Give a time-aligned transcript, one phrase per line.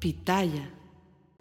[0.00, 0.70] Pitaya.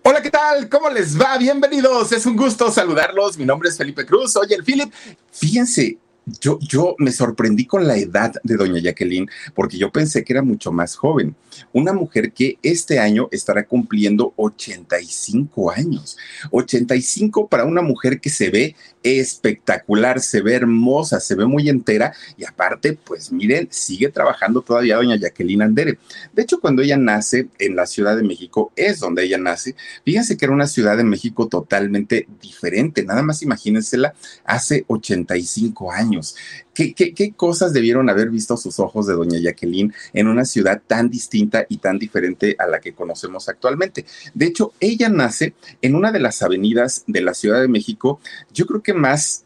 [0.04, 0.68] Hola, ¿qué tal?
[0.68, 1.38] ¿Cómo les va?
[1.38, 2.12] Bienvenidos.
[2.12, 3.38] Es un gusto saludarlos.
[3.38, 4.34] Mi nombre es Felipe Cruz.
[4.34, 4.94] Soy el Philip.
[5.32, 5.98] Fíjense,
[6.40, 10.72] yo, me sorprendí con la edad de doña Jacqueline porque yo pensé que era mucho
[10.72, 11.36] más joven.
[11.74, 16.18] Una mujer que este año estará cumpliendo 85 años.
[16.52, 22.14] 85 para una mujer que se ve espectacular, se ve hermosa, se ve muy entera
[22.38, 25.98] y aparte, pues miren, sigue trabajando todavía doña Jacqueline Andere.
[26.34, 30.38] De hecho, cuando ella nace en la Ciudad de México, es donde ella nace, fíjense
[30.38, 34.14] que era una Ciudad de México totalmente diferente, nada más imagínensela
[34.46, 36.19] hace 85 años.
[36.74, 41.66] ¿Qué, cosas debieron haber visto sus ojos de doña Jacqueline en una ciudad tan distinta
[41.68, 44.06] y tan diferente a la que conocemos actualmente?
[44.34, 48.20] De hecho, ella nace en una de las avenidas de la Ciudad de México,
[48.54, 49.46] yo creo que más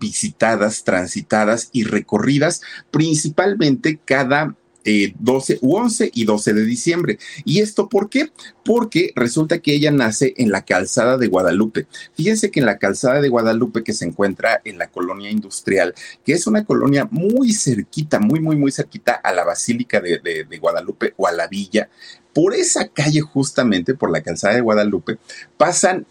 [0.00, 7.18] visitadas, transitadas y recorridas principalmente cada 12 u 11 y 12 de diciembre.
[7.44, 8.30] ¿Y esto por qué?
[8.64, 11.86] Porque resulta que ella nace en la calzada de Guadalupe.
[12.14, 16.32] Fíjense que en la calzada de Guadalupe que se encuentra en la colonia industrial, que
[16.32, 21.14] es una colonia muy cerquita, muy, muy, muy cerquita a la Basílica de, de Guadalupe
[21.16, 21.88] o a la villa,
[22.32, 25.18] por esa calle justamente, por la calzada de Guadalupe,
[25.56, 26.06] pasan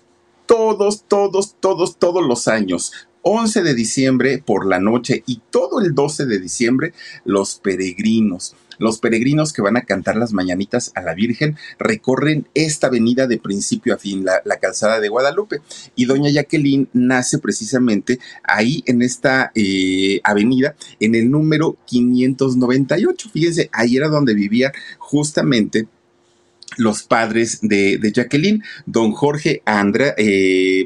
[0.50, 2.92] todos, todos, todos, todos los años.
[3.32, 6.94] 11 de diciembre por la noche y todo el 12 de diciembre
[7.26, 8.56] los peregrinos.
[8.80, 13.38] Los peregrinos que van a cantar las mañanitas a la Virgen recorren esta avenida de
[13.38, 15.62] principio a fin, la, calzada de Guadalupe.
[15.96, 23.30] Y doña Jacqueline nace precisamente ahí en esta eh, avenida, en el número 598.
[23.32, 25.88] Fíjense, ahí era donde vivía justamente
[26.78, 30.84] los padres de, Jacqueline, don Jorge Andra, eh,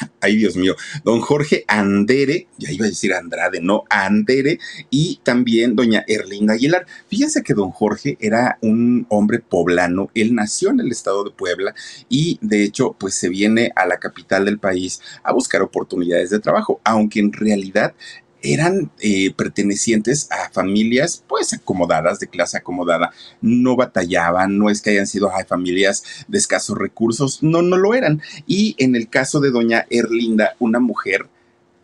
[0.20, 4.58] ay Dios mío, don Jorge Andere, ya iba a decir Andrade, no, Andere,
[4.90, 6.86] y también doña Erlinda Aguilar.
[7.08, 11.74] Fíjense que don Jorge era un hombre poblano, él nació en el estado de Puebla
[12.08, 16.40] y de hecho pues se viene a la capital del país a buscar oportunidades de
[16.40, 17.94] trabajo, aunque en realidad
[18.42, 24.90] eran eh, pertenecientes a familias pues acomodadas, de clase acomodada, no batallaban, no es que
[24.90, 28.22] hayan sido familias de escasos recursos, no, no lo eran.
[28.46, 31.28] Y en el caso de doña Erlinda, una mujer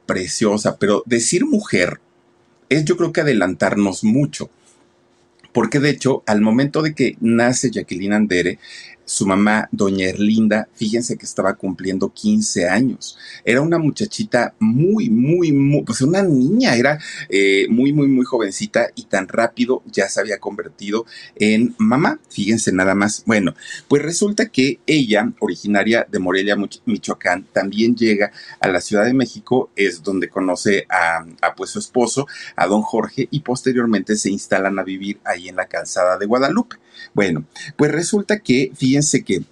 [0.06, 2.00] preciosa, pero decir mujer
[2.68, 4.50] es yo creo que adelantarnos mucho,
[5.52, 8.58] porque de hecho al momento de que nace Jacqueline Andere,
[9.04, 13.18] su mamá, doña Erlinda, fíjense que estaba cumpliendo 15 años.
[13.44, 16.98] Era una muchachita muy, muy, muy, pues una niña, era
[17.28, 22.20] eh, muy, muy, muy jovencita y tan rápido ya se había convertido en mamá.
[22.30, 23.24] Fíjense nada más.
[23.26, 23.54] Bueno,
[23.88, 29.70] pues resulta que ella, originaria de Morelia, Michoacán, también llega a la Ciudad de México,
[29.76, 32.26] es donde conoce a, a pues su esposo,
[32.56, 36.76] a don Jorge, y posteriormente se instalan a vivir ahí en la calzada de Guadalupe.
[37.14, 37.44] Bueno,
[37.76, 38.91] pues resulta que, fíjense
[39.24, 39.42] que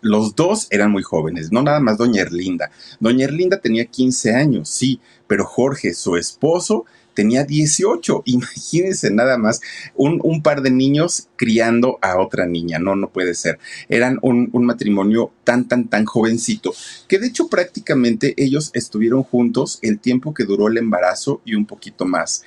[0.00, 2.70] los dos eran muy jóvenes, no nada más doña Erlinda.
[3.00, 6.84] Doña Erlinda tenía 15 años, sí, pero Jorge, su esposo,
[7.14, 8.22] tenía 18.
[8.26, 9.60] Imagínense nada más
[9.94, 12.78] un, par de niños criando a otra niña.
[12.78, 13.58] No, no puede ser.
[13.88, 16.74] Eran un, un, matrimonio tan, tan, tan jovencito
[17.08, 21.64] que de hecho prácticamente ellos estuvieron juntos el tiempo que duró el embarazo y un
[21.64, 22.42] poquito más.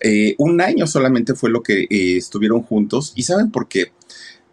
[0.00, 3.12] Eh, un año solamente fue lo que eh, estuvieron juntos.
[3.14, 3.92] ¿Y saben por qué?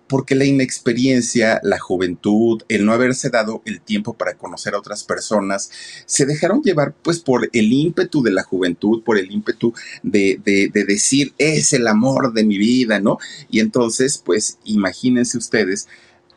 [0.09, 5.03] Porque la inexperiencia, la juventud, el no haberse dado el tiempo para conocer a otras
[5.03, 5.71] personas,
[6.07, 10.69] se dejaron llevar pues por el ímpetu de la juventud, por el ímpetu de, de,
[10.73, 13.19] de decir, es el amor de mi vida, ¿no?
[13.51, 15.87] Y entonces, pues imagínense ustedes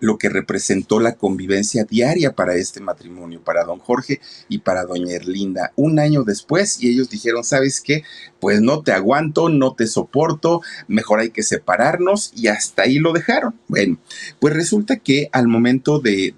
[0.02, 5.14] lo que representó la convivencia diaria para este matrimonio, para don Jorge y para doña
[5.14, 5.72] Erlinda.
[5.76, 8.02] Un año después y ellos dijeron, ¿sabes qué?
[8.40, 13.12] Pues no te aguanto, no te soporto, mejor hay que separarnos y hasta ahí lo
[13.12, 13.54] dejaron.
[13.68, 13.96] Bueno,
[14.40, 16.34] pues resulta que al momento de,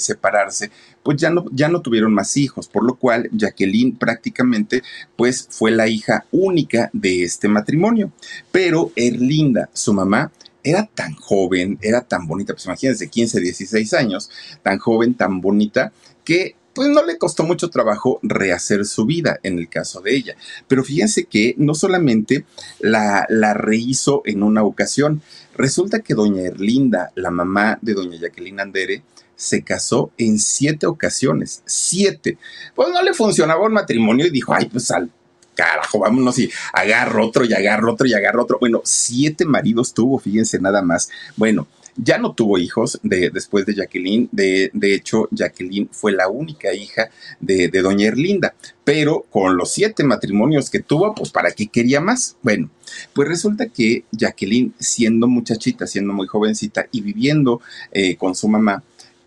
[0.00, 0.72] separarse,
[1.04, 4.82] pues ya no, ya no tuvieron más hijos, por lo cual Jacqueline prácticamente
[5.14, 8.10] pues fue la hija única de este matrimonio.
[8.50, 10.32] Pero Erlinda, su mamá,
[10.64, 14.30] era tan joven, era tan bonita, pues imagínense, 15, 16 años,
[14.62, 15.92] tan joven, tan bonita,
[16.24, 20.36] que pues no le costó mucho trabajo rehacer su vida en el caso de ella.
[20.66, 22.44] Pero fíjense que no solamente
[22.80, 25.22] la, la rehizo en una ocasión,
[25.54, 29.04] resulta que doña Erlinda, la mamá de doña Jacqueline Andere,
[29.36, 32.38] se casó en siete ocasiones, siete.
[32.74, 35.10] Pues no le funcionaba un matrimonio y dijo, ay, pues al
[35.54, 38.58] carajo, vámonos y agarro otro y agarro otro y agarro otro.
[38.60, 41.10] Bueno, siete maridos tuvo, fíjense nada más.
[41.36, 41.66] Bueno,
[41.96, 44.28] ya no tuvo hijos de, después de Jacqueline.
[44.32, 47.10] De, de hecho, Jacqueline fue la única hija
[47.40, 48.54] de, doña Erlinda.
[48.82, 52.36] Pero con los siete matrimonios que tuvo, pues ¿para qué quería más?
[52.42, 52.68] Bueno,
[53.12, 57.60] pues resulta que Jacqueline, siendo muchachita, siendo muy jovencita y viviendo
[57.92, 58.82] eh, con su mamá,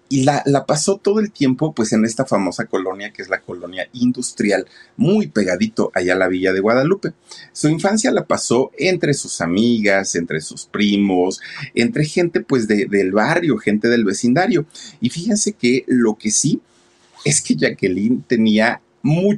[0.10, 3.42] y la, la, pasó todo el tiempo pues en esta famosa colonia que es la
[3.42, 4.66] colonia industrial,
[4.96, 7.14] muy pegadito allá a la villa de Guadalupe.
[7.52, 11.42] Su infancia la pasó entre sus amigas, entre sus primos,
[11.76, 14.66] entre gente pues de, del barrio, gente del vecindario.
[15.02, 16.62] Y fíjense que lo que sí
[17.26, 18.82] es que Jacqueline tenía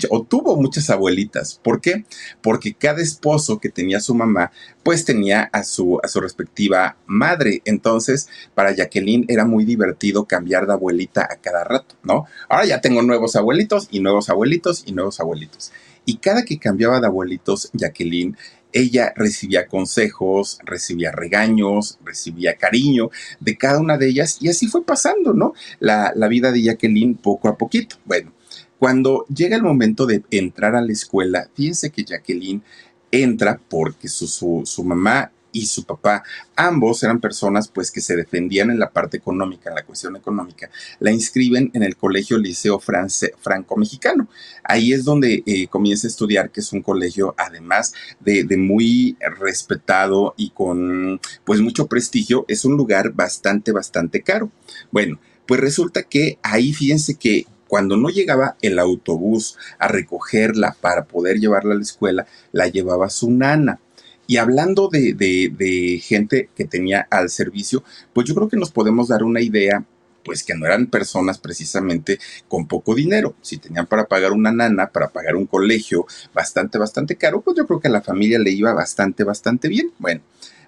[0.10, 1.60] o tuvo muchas abuelitas.
[1.63, 2.06] ¿Por qué?
[2.42, 4.51] Porque cada esposo que tenía su mamá,
[4.83, 7.62] pues tenía a su, a su respectiva madre.
[7.66, 12.25] Entonces, para Jacqueline era muy divertido cambiar de abuelita a cada rato, ¿no?
[12.48, 15.72] Ahora ya tengo nuevos abuelitos y nuevos abuelitos y nuevos abuelitos.
[16.06, 18.36] Y cada que cambiaba de abuelitos, Jacqueline
[18.72, 24.83] ella recibía consejos, recibía regaños, recibía cariño de cada una de ellas y así fue
[24.86, 25.54] pasando, ¿no?
[25.80, 27.98] La, la vida de Jacqueline poco a poquito.
[28.06, 28.31] Bueno,
[28.80, 32.64] cuando llega el momento de entrar a la escuela, fíjense que Jacqueline
[33.12, 34.28] entra porque su,
[34.66, 36.24] su, mamá y su papá,
[36.56, 40.70] ambos eran personas pues que se defendían en la parte económica, en la cuestión económica,
[41.00, 44.30] la inscriben en el Colegio Liceo Franco-Mexicano.
[44.64, 49.18] Ahí es donde eh, comienza a estudiar, que es un colegio además de, de, muy
[49.40, 54.52] respetado y con pues mucho prestigio, es un lugar bastante, bastante caro.
[54.92, 61.06] Bueno, pues resulta que ahí fíjense que cuando no llegaba el autobús a recogerla para
[61.06, 63.80] poder llevarla a la escuela, la llevaba su nana.
[64.27, 69.24] Y hablando de, gente que tenía al servicio, pues yo creo que nos podemos dar
[69.24, 69.86] una idea
[70.25, 73.36] pues que no eran personas precisamente con poco dinero.
[73.42, 77.65] Si tenían para pagar una nana, para pagar un colegio bastante, bastante caro, pues yo
[77.65, 79.92] creo que a la familia le iba bastante, bastante bien.
[79.98, 80.22] Bueno,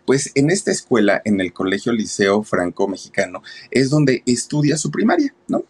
[0.05, 5.33] pues en esta escuela, en el Colegio Liceo Franco Mexicano, es donde estudia su primaria,
[5.47, 5.63] ¿no?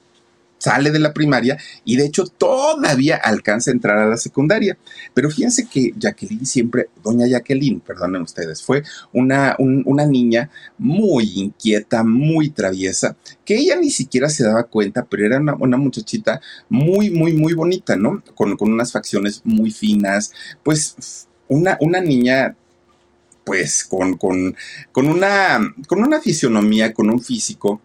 [0.62, 4.78] Sale de la primaria y de hecho todavía alcanza a entrar a la secundaria.
[5.16, 12.04] Pero fíjense que Jacqueline siempre, doña Jacqueline, perdonen ustedes, fue una, una niña muy inquieta,
[12.04, 17.10] muy traviesa, que ella ni siquiera se daba cuenta, pero era una, una muchachita muy,
[17.10, 18.24] muy, muy bonita, ¿no?
[18.36, 20.32] Con, con, unas facciones muy finas,
[20.64, 22.56] pues una, una niña
[23.44, 24.56] pues con, con,
[24.92, 27.82] con, una, con una fisionomía, con un físico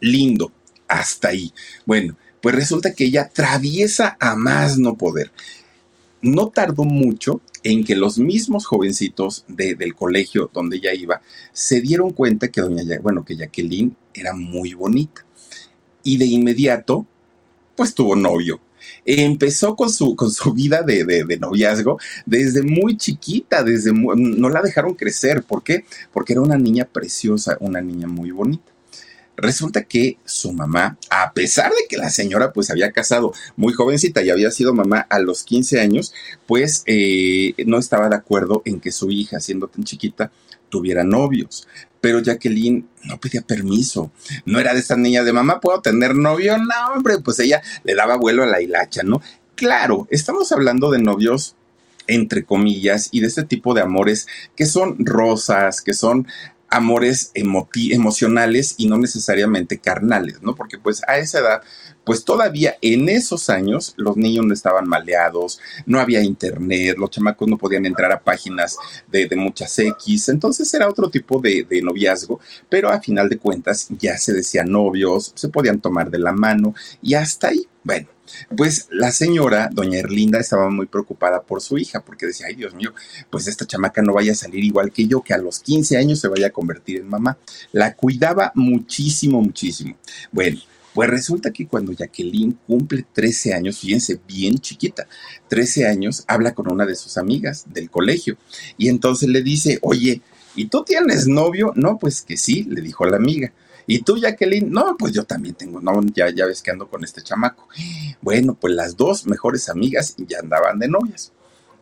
[0.00, 0.52] lindo,
[0.88, 1.52] hasta ahí.
[1.86, 5.30] Bueno, pues resulta que ella traviesa a más no poder.
[6.20, 12.10] No tardó mucho en que los mismos jovencitos del colegio donde ella iba se dieron
[12.10, 15.24] cuenta que doña, bueno, que Jacqueline era muy bonita.
[16.02, 17.06] Y de inmediato,
[17.76, 18.60] pues tuvo novio.
[19.04, 24.62] Empezó con su, con su vida de, de, noviazgo desde muy chiquita, desde no la
[24.62, 25.44] dejaron crecer.
[25.44, 25.84] ¿Por qué?
[26.12, 28.71] Porque era una niña preciosa, una niña muy bonita.
[29.36, 34.22] Resulta que su mamá, a pesar de que la señora pues había casado muy jovencita
[34.22, 36.12] y había sido mamá a los 15 años,
[36.46, 40.30] pues eh, no estaba de acuerdo en que su hija, siendo tan chiquita,
[40.68, 41.66] tuviera novios.
[42.00, 44.10] Pero Jacqueline no pedía permiso.
[44.44, 46.58] No era de esa niña de mamá, ¿puedo tener novio?
[46.58, 49.22] No, hombre, pues ella le daba vuelo a la hilacha, ¿no?
[49.54, 51.54] Claro, estamos hablando de novios
[52.06, 54.26] entre comillas, y de este tipo de amores
[54.56, 56.26] que son rosas, que son
[56.72, 60.54] amores emocionales y no necesariamente carnales, ¿no?
[60.54, 61.62] Porque pues a esa edad,
[62.04, 67.46] pues todavía en esos años los niños no estaban maleados, no había internet, los chamacos
[67.46, 68.78] no podían entrar a páginas
[69.10, 72.40] de, muchas X, entonces era otro tipo de, de, noviazgo,
[72.70, 76.74] pero a final de cuentas ya se decían novios, se podían tomar de la mano
[77.02, 78.08] y hasta ahí, bueno.
[78.56, 82.74] Pues la señora, doña Erlinda, estaba muy preocupada por su hija, porque decía, ay Dios
[82.74, 82.92] mío,
[83.30, 86.20] pues esta chamaca no vaya a salir igual que yo, que a los 15 años
[86.20, 87.38] se vaya a convertir en mamá.
[87.72, 89.96] La cuidaba muchísimo, muchísimo.
[90.30, 90.58] Bueno,
[90.94, 95.06] pues resulta que cuando Jacqueline cumple 13 años, fíjense, bien chiquita,
[95.48, 98.36] 13 años, habla con una de sus amigas del colegio
[98.76, 100.20] y entonces le dice, oye,
[100.54, 101.72] ¿y tú tienes novio?
[101.76, 103.52] No, pues que sí, le dijo la amiga.
[103.86, 104.70] ¿Y tú, Jacqueline?
[104.70, 107.68] No, pues yo también tengo, no, ya, ya ves que ando con este chamaco.
[108.20, 111.32] Bueno, pues las dos mejores amigas ya andaban de novias.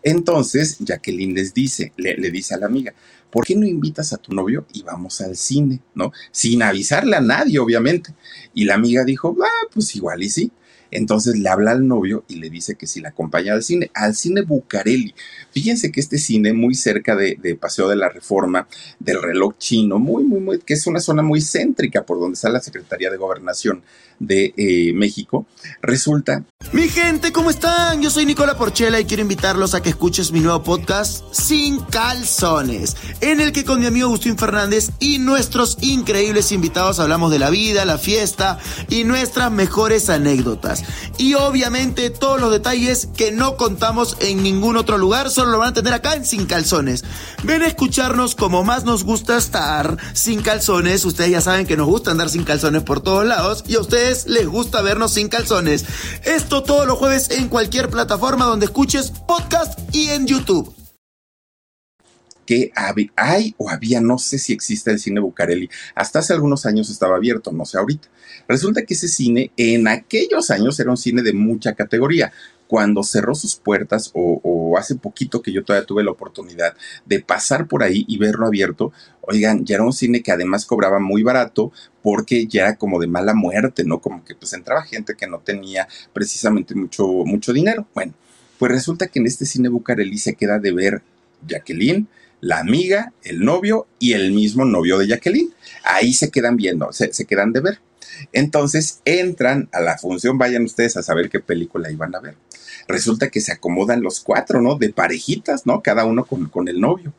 [0.03, 2.95] Entonces, Jacqueline les dice, le, le, dice a la amiga,
[3.31, 5.81] ¿por qué no invitas a tu novio y vamos al cine?
[5.95, 6.13] ¿No?
[6.31, 8.15] Sin avisarle a nadie, obviamente.
[8.55, 10.53] Y la amiga dijo, ah, pues igual y sí.
[10.91, 14.15] Entonces le habla al novio y le dice que si la acompaña al cine, al
[14.15, 15.15] cine Bucareli.
[15.53, 18.67] Fíjense que este cine, muy cerca de, Paseo de la Reforma,
[18.99, 22.49] del reloj chino, muy, muy, muy, que es una zona muy céntrica por donde está
[22.49, 23.83] la Secretaría de Gobernación
[24.19, 25.47] de eh, México,
[25.83, 26.45] resulta...
[26.73, 28.03] Mi gente, ¿cómo están?
[28.03, 32.97] Yo soy Nicola Porchela y quiero invitarlos a que escuches mi nuevo podcast Sin Calzones,
[33.23, 37.51] en el que con mi amigo Agustín Fernández y nuestros increíbles invitados hablamos de la
[37.51, 40.85] vida, la fiesta y nuestras mejores anécdotas.
[41.19, 45.75] Y obviamente todos los detalles que no contamos en ningún otro lugar, lo van a
[45.75, 47.05] tener acá en Sin Calzones.
[47.43, 51.05] Ven a escucharnos como más nos gusta estar sin calzones.
[51.05, 54.27] Ustedes ya saben que nos gusta andar sin calzones por todos lados y a ustedes
[54.27, 55.85] les gusta vernos sin calzones.
[56.25, 60.80] Esto todos los jueves en cualquier plataforma donde escuches podcast y en YouTube
[62.51, 62.73] que
[63.15, 67.15] hay o había, no sé si existe el cine Bucareli, hasta hace algunos años estaba
[67.15, 68.09] abierto, no sé ahorita.
[68.49, 72.33] Resulta que ese cine en aquellos años era un cine de mucha categoría.
[72.67, 76.75] Cuando cerró sus puertas, o, hace poquito que yo todavía tuve la oportunidad
[77.07, 80.99] de pasar por ahí y verlo abierto, oigan, ya era un cine que además cobraba
[80.99, 81.71] muy barato
[82.03, 84.01] porque ya era como de mala muerte, ¿no?
[84.01, 87.87] Como que pues entraba gente que no tenía precisamente mucho, mucho dinero.
[87.95, 88.13] Bueno,
[88.59, 91.03] pues resulta que en este cine Bucareli se queda de ver
[91.47, 92.09] Jacqueline,
[92.41, 95.53] la amiga, el novio y el mismo novio de Jacqueline.
[95.85, 97.81] Ahí se quedan viendo, se, quedan de ver.
[98.33, 102.37] Entonces entran a la función, vayan ustedes a saber qué película iban a ver.
[102.89, 104.77] Resulta que se acomodan los cuatro, ¿no?
[104.77, 105.83] De parejitas, ¿no?
[105.83, 107.13] Cada uno con, con el novio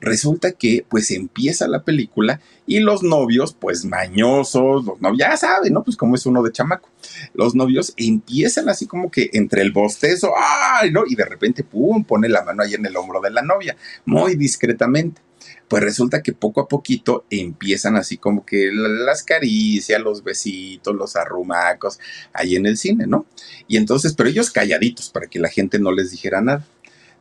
[0.00, 5.72] resulta que pues empieza la película y los novios, pues mañosos, los novios, ya saben,
[5.72, 5.82] ¿no?
[5.82, 6.88] Pues como es uno de chamaco.
[7.34, 10.90] Los novios empiezan así como que entre el bostezo, ¡ay!
[10.90, 11.04] ¿no?
[11.06, 12.04] Y de repente, ¡pum!
[12.04, 15.22] pone la mano ahí en el hombro de la novia, muy discretamente.
[15.68, 21.14] Pues resulta que poco a poquito empiezan así como que las caricias, los besitos, los
[21.14, 22.00] arrumacos,
[22.32, 23.26] ahí en el cine, ¿no?
[23.66, 26.66] Y entonces, pero ellos calladitos para que la gente no les dijera nada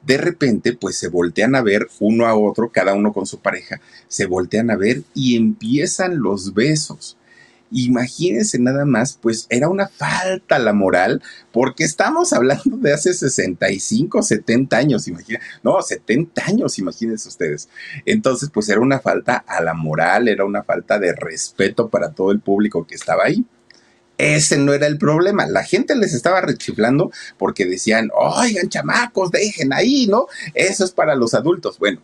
[0.03, 3.81] de repente pues se voltean a ver uno a otro, cada uno con su pareja,
[4.07, 7.17] se voltean a ver y empiezan los besos.
[7.69, 13.13] Imagínense nada más, pues era una falta a la moral, porque estamos hablando de hace
[13.13, 17.67] 65, 70 años, imagínense, no, 70 años, imagínense ustedes.
[18.05, 22.31] Entonces, pues era una falta a la moral, era una falta de respeto para todo
[22.31, 23.45] el público que estaba ahí.
[24.17, 25.45] Ese no era el problema.
[25.47, 30.27] La gente les estaba rechiflando porque decían, oigan, chamacos, dejen ahí, ¿no?
[30.53, 31.77] Eso es para los adultos.
[31.77, 32.01] Bueno,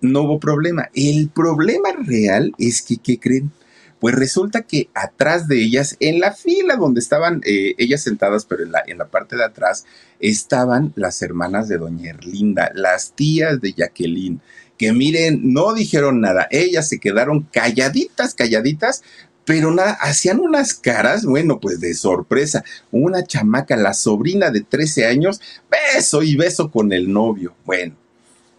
[0.00, 0.88] no hubo problema.
[0.94, 3.50] El problema real es que, ¿qué creen?
[3.98, 8.62] Pues resulta que atrás de ellas, en la fila donde estaban eh, ellas sentadas, pero
[8.62, 9.84] en la, en la parte de atrás,
[10.20, 14.40] estaban las hermanas de Doña Erlinda, las tías de Jacqueline
[14.80, 19.02] que miren, no dijeron nada, ellas se quedaron calladitas, calladitas,
[19.50, 22.62] pero hacían unas caras, bueno, pues de sorpresa.
[22.92, 27.56] Una chamaca, la sobrina de 13 años, beso y beso con el novio.
[27.64, 27.96] Bueno,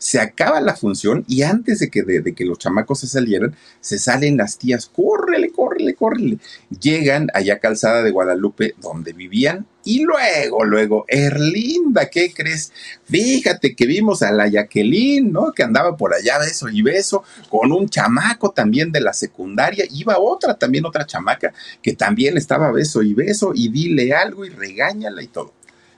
[0.01, 3.99] se acaba la función y antes de que, de, que los chamacos se salieran, se
[3.99, 6.39] salen las tías, córrele, córrele, córrele.
[6.81, 12.73] Llegan allá Calzada de Guadalupe, donde vivían, y luego, luego, Erlinda, ¿qué crees?
[13.05, 15.51] Fíjate que vimos a la Jacqueline, ¿no?
[15.51, 20.17] Que andaba por allá beso y beso, con un chamaco también de la secundaria, iba
[20.17, 21.53] otra, también otra chamaca,
[21.83, 25.53] que también estaba beso y beso, y dile algo y regáñala y todo.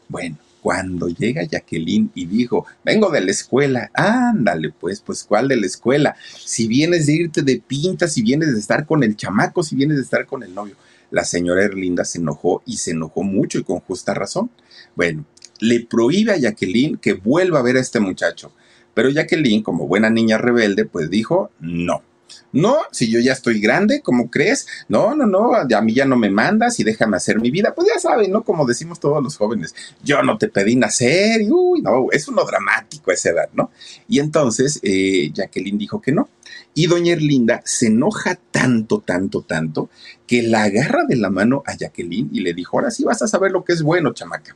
[0.10, 5.58] Bueno, cuando llega Jacqueline y dijo, vengo de la escuela, ándale, pues, pues, ¿cuál de
[5.58, 6.16] la escuela?
[6.38, 9.98] Si vienes de irte de pinta, si vienes de estar con el chamaco, si vienes
[9.98, 10.76] de estar con el novio.
[11.12, 14.50] La señora Erlinda se enojó y se enojó mucho y con justa razón.
[14.96, 15.26] Bueno,
[15.60, 18.54] le prohíbe a Jacqueline que vuelva a ver a este muchacho.
[18.94, 22.04] Pero Jacqueline, como buena niña rebelde, pues dijo, no
[22.52, 24.68] no, si yo ya estoy grande, ¿cómo crees?
[24.88, 27.74] No, no, no, a mí ya no me mandas y déjame hacer mi vida.
[27.76, 28.44] Pues ya saben, ¿no?
[28.44, 29.74] Como decimos todos los jóvenes,
[30.04, 33.72] yo no te pedí nacer, y uy, no, es uno dramático esa edad, ¿no?
[34.08, 36.30] Y entonces eh, Jacqueline dijo que no.
[36.76, 39.90] Y doña Erlinda se enoja tanto, tanto, tanto,
[40.28, 43.28] que la agarra de la mano a Jacqueline y le dijo, ahora sí vas a
[43.28, 44.56] saber lo que es bueno, chamaca.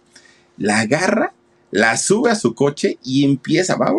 [0.57, 1.33] La agarra,
[1.71, 3.91] la sube a su coche y empieza, va,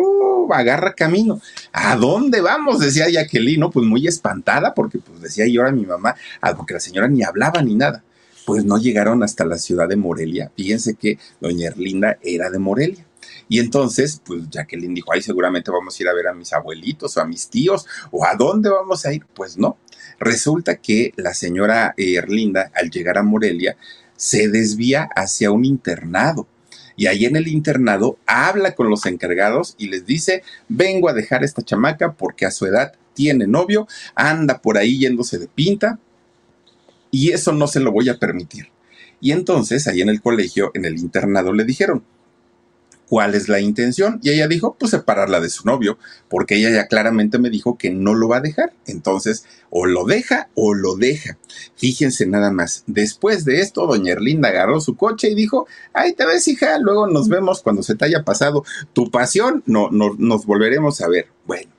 [0.53, 1.41] agarra camino.
[1.71, 2.79] ¿A dónde vamos?
[2.79, 3.69] Decía Jacqueline, ¿no?
[3.69, 6.15] Pues muy espantada porque pues decía yo a mi mamá,
[6.57, 8.03] porque la señora ni hablaba ni nada.
[8.45, 10.51] Pues no llegaron hasta la ciudad de Morelia.
[10.55, 13.05] Fíjense que doña Erlinda era de Morelia.
[13.47, 17.17] Y entonces, pues Jacqueline dijo, ay, seguramente vamos a ir a ver a mis abuelitos
[17.17, 19.25] o a mis tíos, o a dónde vamos a ir.
[19.33, 19.77] Pues no.
[20.19, 23.75] Resulta que la señora Erlinda, al llegar a Morelia,
[24.15, 26.47] se desvía hacia un internado
[26.99, 31.45] y ahí en el internado habla con los encargados y les dice, vengo a dejar
[31.45, 35.97] esta chamaca porque a su edad tiene novio, anda por ahí yéndose de pinta
[37.09, 38.67] y eso no se lo voy a permitir.
[39.21, 42.03] Y entonces ahí en el colegio, en el internado, le dijeron,
[43.09, 44.19] ¿Cuál es la intención?
[44.21, 45.97] Y ella dijo, pues separarla de su novio,
[46.29, 48.73] porque ella ya claramente me dijo que no lo va a dejar.
[48.85, 51.39] Entonces, o lo deja o lo deja.
[51.75, 52.83] Fíjense nada más.
[52.85, 57.07] Después de esto, doña Erlinda agarró su coche y dijo, ay, te ves, hija, luego
[57.07, 58.63] nos vemos cuando se te haya pasado
[58.93, 61.29] tu pasión, no, no nos volveremos a ver.
[61.47, 61.71] Bueno,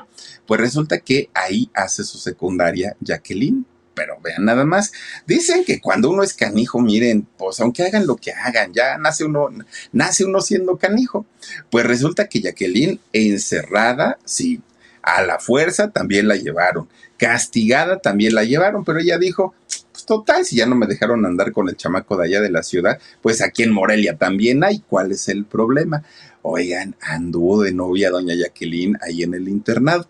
[0.46, 4.92] pues resulta que ahí hace su secundaria Jacqueline pero vean nada más.
[5.26, 9.24] Dicen que cuando uno es canijo, miren, pues aunque hagan lo que hagan, ya nace
[9.24, 9.48] uno,
[9.92, 11.26] nace uno siendo canijo.
[11.70, 14.60] Pues resulta que Jacqueline encerrada, sí,
[15.02, 19.54] a la fuerza también la llevaron, castigada también la llevaron, pero ella dijo,
[19.92, 22.62] pues total, si ya no me dejaron andar con el chamaco de allá de la
[22.62, 26.02] ciudad, pues aquí en Morelia también hay, ¿cuál es el problema?
[26.42, 30.08] Oigan, anduvo de novia doña Jacqueline ahí en el internado.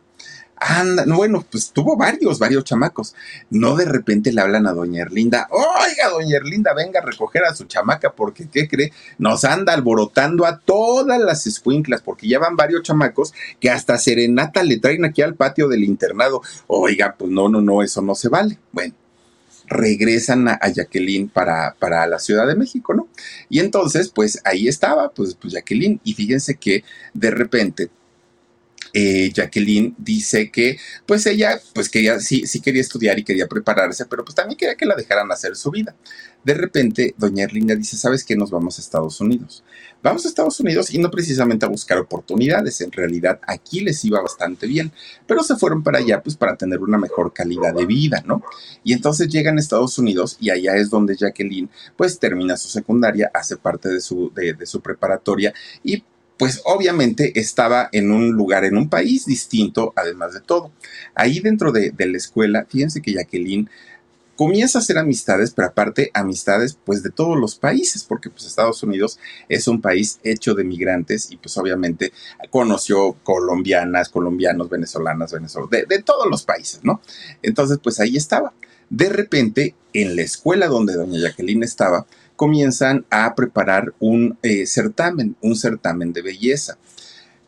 [0.63, 3.15] Anda, bueno, pues tuvo varios, varios chamacos.
[3.49, 7.55] No de repente le hablan a doña Erlinda, oiga, doña Erlinda, venga a recoger a
[7.55, 8.93] su chamaca, porque, ¿qué cree?
[9.17, 14.63] Nos anda alborotando a todas las escuinclas, porque ya van varios chamacos que hasta serenata
[14.63, 16.43] le traen aquí al patio del internado.
[16.67, 18.59] Oiga, pues no, no, no, eso no se vale.
[18.71, 18.95] Bueno,
[19.67, 23.09] regresan a, Jacqueline para, para, la Ciudad de México, ¿no?
[23.49, 27.89] Y entonces, pues ahí estaba, pues, pues Jacqueline, y fíjense que de repente
[28.93, 34.07] eh, Jacqueline dice que pues ella pues quería, sí, sí quería estudiar y quería prepararse,
[34.07, 35.95] pero pues también quería que la dejaran hacer su vida.
[36.45, 38.35] De repente, doña Erlinda dice, ¿sabes qué?
[38.35, 39.63] Nos vamos a Estados Unidos.
[40.03, 44.23] Vamos a Estados Unidos y no precisamente a buscar oportunidades, en realidad aquí les iba
[44.23, 44.93] bastante bien,
[45.27, 48.43] pero se fueron para allá pues para tener una mejor calidad de vida, ¿no?
[48.83, 51.69] Y entonces llegan a Estados Unidos y allá es donde Jacqueline
[51.99, 55.53] pues termina su secundaria, hace parte de su, de, de su preparatoria
[55.85, 56.03] y
[56.41, 60.73] pues obviamente estaba en un lugar, en un país distinto, además de todo.
[61.15, 63.69] Ahí dentro de, la escuela, fíjense que Jacqueline
[64.37, 68.83] comienza a hacer amistades, pero aparte amistades pues de todos los países, porque pues Estados
[68.83, 69.19] Unidos
[69.51, 72.11] es un país hecho de migrantes y pues obviamente
[72.49, 77.03] conoció colombianas, colombianos, venezolanas, venezolanos, de, de todos los países, ¿no?
[77.43, 78.55] Entonces pues ahí estaba.
[78.89, 82.07] De repente, en la escuela donde doña Jacqueline estaba,
[82.41, 86.79] comienzan a preparar un eh, certamen, un certamen de belleza.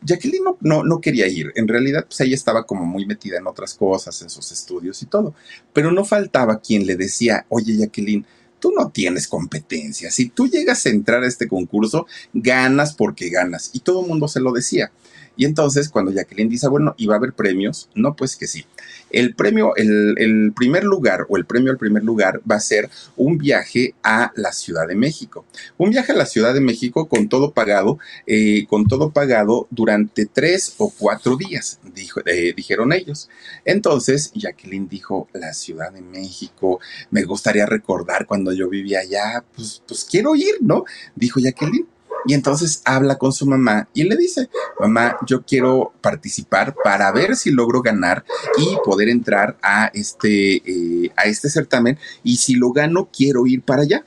[0.03, 3.73] Jacqueline no, no, quería ir, en realidad pues ella estaba como muy metida en otras
[3.73, 5.33] cosas, en sus estudios y todo,
[5.73, 8.23] pero no faltaba quien le decía, oye Jacqueline,
[8.59, 13.71] tú no tienes competencia, si tú llegas a entrar a este concurso, ganas porque ganas,
[13.73, 14.91] y todo el mundo se lo decía.
[15.35, 17.89] Y entonces, cuando Jacqueline dice, bueno, ¿y va a haber premios?
[17.95, 18.65] No, pues que sí.
[19.09, 23.37] El premio, el, primer lugar o el premio al primer lugar va a ser un
[23.37, 25.45] viaje a la Ciudad de México.
[25.77, 30.25] Un viaje a la Ciudad de México con todo pagado, eh, con todo pagado durante
[30.25, 33.29] tres o cuatro días, dijo, eh, dijeron ellos.
[33.65, 36.79] Entonces, Jacqueline dijo, la Ciudad de México,
[37.11, 40.85] me gustaría recordar cuando yo vivía allá, pues, pues quiero ir, ¿no?
[41.15, 41.92] Dijo Jacqueline.
[42.25, 47.35] Y entonces habla con su mamá y le dice, mamá, yo quiero participar para ver
[47.35, 48.23] si logro ganar
[48.57, 51.97] y poder entrar a este, eh, a este certamen.
[52.23, 54.05] Y si lo gano, quiero ir para allá.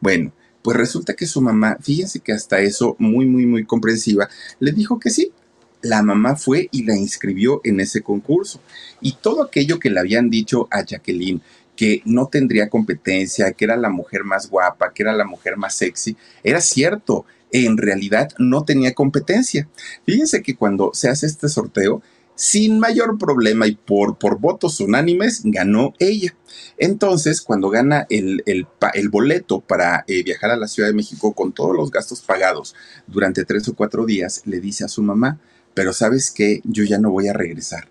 [0.00, 4.28] Bueno, pues resulta que su mamá, fíjense que hasta eso, muy, muy, muy comprensiva,
[4.58, 5.32] le dijo que sí.
[5.80, 8.60] La mamá fue y la inscribió en ese concurso.
[9.00, 11.40] Y todo aquello que le habían dicho a Jacqueline,
[11.76, 15.76] que no tendría competencia, que era la mujer más guapa, que era la mujer más
[15.76, 19.68] sexy, era cierto en realidad no tenía competencia.
[20.04, 22.02] Fíjense que cuando se hace este sorteo,
[22.38, 26.36] sin mayor problema y por, por votos unánimes, ganó ella.
[26.78, 31.52] Entonces, cuando gana el, el, boleto para eh, viajar a la Ciudad de México con
[31.52, 32.76] todos los gastos pagados
[33.08, 35.40] durante tres o cuatro días, le dice a su mamá,
[35.74, 37.88] pero sabes qué, yo ya no voy a regresar.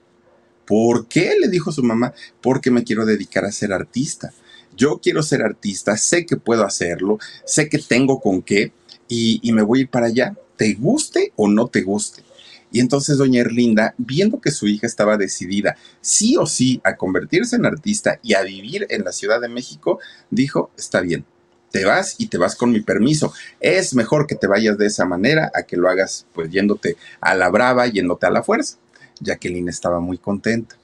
[0.65, 1.35] ¿Por qué?
[1.39, 4.33] le dijo su mamá, porque me quiero dedicar a ser artista.
[4.77, 8.71] Yo quiero ser artista, sé que puedo hacerlo, sé que tengo con qué,
[9.07, 12.23] y, me voy a ir para allá, te guste o no te guste.
[12.71, 17.55] Y entonces doña Erlinda, viendo que su hija estaba decidida sí o sí a convertirse
[17.55, 21.25] en artista y a vivir en la Ciudad de México, dijo, está bien,
[21.71, 23.33] te vas y te vas con mi permiso.
[23.59, 27.35] Es mejor que te vayas de esa manera a que lo hagas pues yéndote a
[27.35, 28.77] la brava, yéndote a la fuerza.
[29.21, 30.75] Jacqueline estaba muy contenta.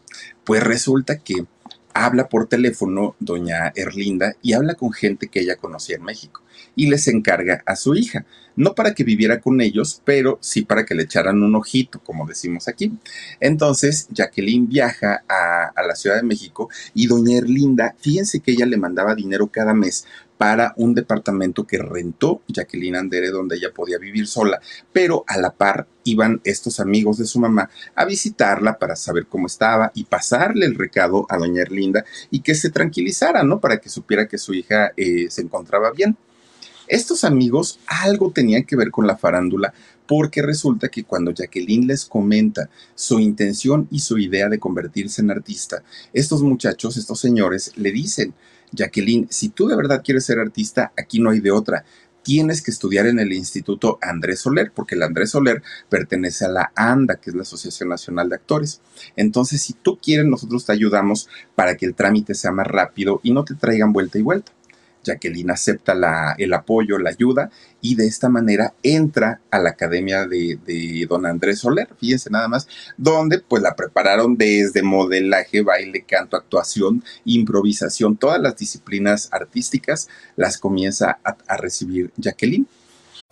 [0.44, 1.46] Pues resulta que
[1.94, 6.42] habla por teléfono doña Erlinda y habla con gente que ella conocía en México
[6.76, 8.26] y les encarga a su hija,
[8.56, 12.26] no para que viviera con ellos, pero sí para que le echaran un ojito, como
[12.26, 12.92] decimos aquí.
[13.40, 18.66] Entonces, Jacqueline viaja a, a la Ciudad de México y doña Erlinda, fíjense que ella
[18.66, 20.06] le mandaba dinero cada mes
[20.44, 24.60] para un departamento que rentó Jacqueline Andere, donde ella podía vivir sola,
[24.92, 29.48] pero a la par iban estos amigos de su mamá a visitarla para saber cómo
[29.48, 33.62] estaba y pasarle el recado a doña Erlinda y que se tranquilizara, ¿no?
[33.62, 36.18] Para que supiera que su hija eh, se encontraba bien.
[36.90, 39.74] Estos amigos algo tenían que ver con la farándula
[40.06, 45.32] porque resulta que cuando Jacqueline les comenta su intención y su idea de convertirse en
[45.32, 48.34] artista, estos muchachos, estos señores, le dicen,
[48.74, 51.86] Jacqueline, si tú de verdad quieres ser artista, aquí no hay de otra
[52.24, 56.72] tienes que estudiar en el Instituto Andrés Soler, porque el Andrés Soler pertenece a la
[56.76, 58.82] ANDA, que es la Asociación Nacional de Actores.
[59.16, 63.32] Entonces, si tú quieres, nosotros te ayudamos para que el trámite sea más rápido y
[63.32, 64.54] no te traigan vuelta y vuelta.
[65.04, 67.50] Jacqueline acepta la, el apoyo, la ayuda
[67.82, 72.68] y de esta manera entra a la academia de, don Andrés Soler, fíjense nada más,
[72.98, 80.58] donde pues la prepararon desde modelaje, baile, canto, actuación, improvisación, todas las disciplinas artísticas las
[80.58, 82.68] comienza a, a recibir Jacqueline.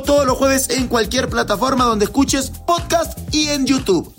[0.00, 4.10] Todos los jueves en cualquier plataforma donde escuches podcast y en YouTube.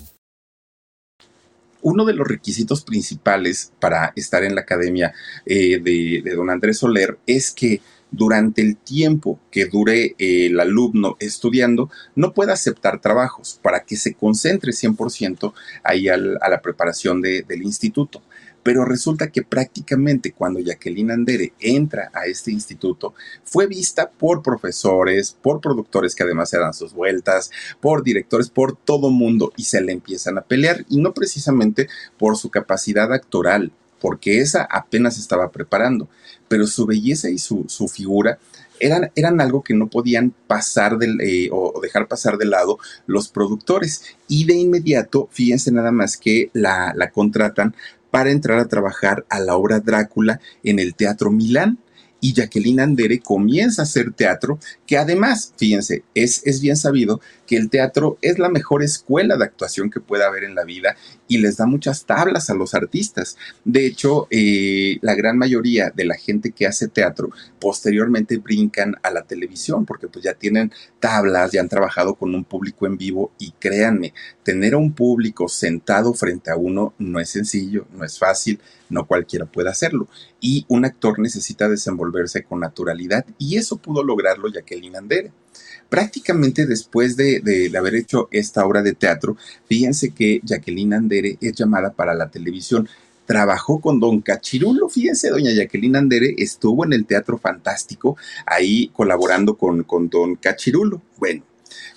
[1.82, 5.14] Uno de los requisitos principales para estar en la academia
[5.48, 7.82] eh, de, don Andrés Soler es que
[8.12, 13.96] durante el tiempo que dure eh, el alumno estudiando, no pueda aceptar trabajos para que
[13.96, 18.22] se concentre 100% ahí a la preparación de, del instituto.
[18.64, 25.38] Pero resulta que prácticamente cuando Jacqueline Andere entra a este instituto, fue vista por profesores,
[25.42, 29.82] por productores que además se dan sus vueltas, por directores, por todo mundo y se
[29.82, 35.50] le empiezan a pelear y no precisamente por su capacidad actoral, porque esa apenas estaba
[35.50, 36.10] preparando,
[36.48, 38.38] pero su belleza y su, su figura
[38.80, 43.30] eran, eran, algo que no podían pasar del, eh, o dejar pasar de lado los
[43.30, 44.04] productores.
[44.28, 47.76] Y de inmediato, fíjense nada más que la, la contratan
[48.14, 51.80] para entrar a trabajar a la obra Drácula en el Teatro Milán.
[52.22, 57.58] Y Jacqueline Andere comienza a hacer teatro, que además, fíjense, es, es bien sabido que
[57.58, 60.96] el teatro es la mejor escuela de actuación que pueda haber en la vida
[61.28, 63.38] y les da muchas tablas a los artistas.
[63.66, 67.30] De hecho, eh, la gran mayoría de la gente que hace teatro
[67.60, 72.44] posteriormente brincan a la televisión porque pues ya tienen tablas, ya han trabajado con un
[72.44, 77.30] público en vivo y créanme, tener a un público sentado frente a uno no es
[77.30, 80.08] sencillo, no es fácil, no cualquiera puede hacerlo.
[80.40, 85.32] Y un actor necesita desenvolverse con naturalidad y eso pudo lograrlo Jacqueline Andere.
[85.94, 91.54] Prácticamente después de, de, haber hecho esta obra de teatro, fíjense que Jacqueline Andere es
[91.54, 92.90] llamada para la televisión.
[93.28, 99.56] Trabajó con Don Cachirulo, fíjense, doña Jacqueline Andere estuvo en el Teatro Fantástico, ahí colaborando
[99.56, 101.00] con, con Don Cachirulo.
[101.20, 101.44] Bueno,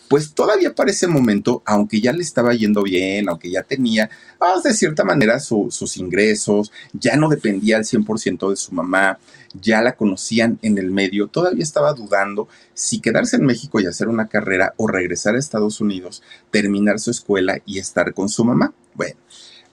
[0.08, 4.08] pues todavía para ese momento, aunque ya le estaba yendo bien, aunque ya tenía,
[4.38, 9.18] pues, de cierta manera su, sus ingresos, ya no dependía al 100% de su mamá,
[9.60, 14.08] ya la conocían en el medio, todavía estaba dudando si quedarse en México y hacer
[14.08, 18.74] una carrera o regresar a Estados Unidos, terminar su escuela y estar con su mamá.
[18.94, 19.16] Bueno,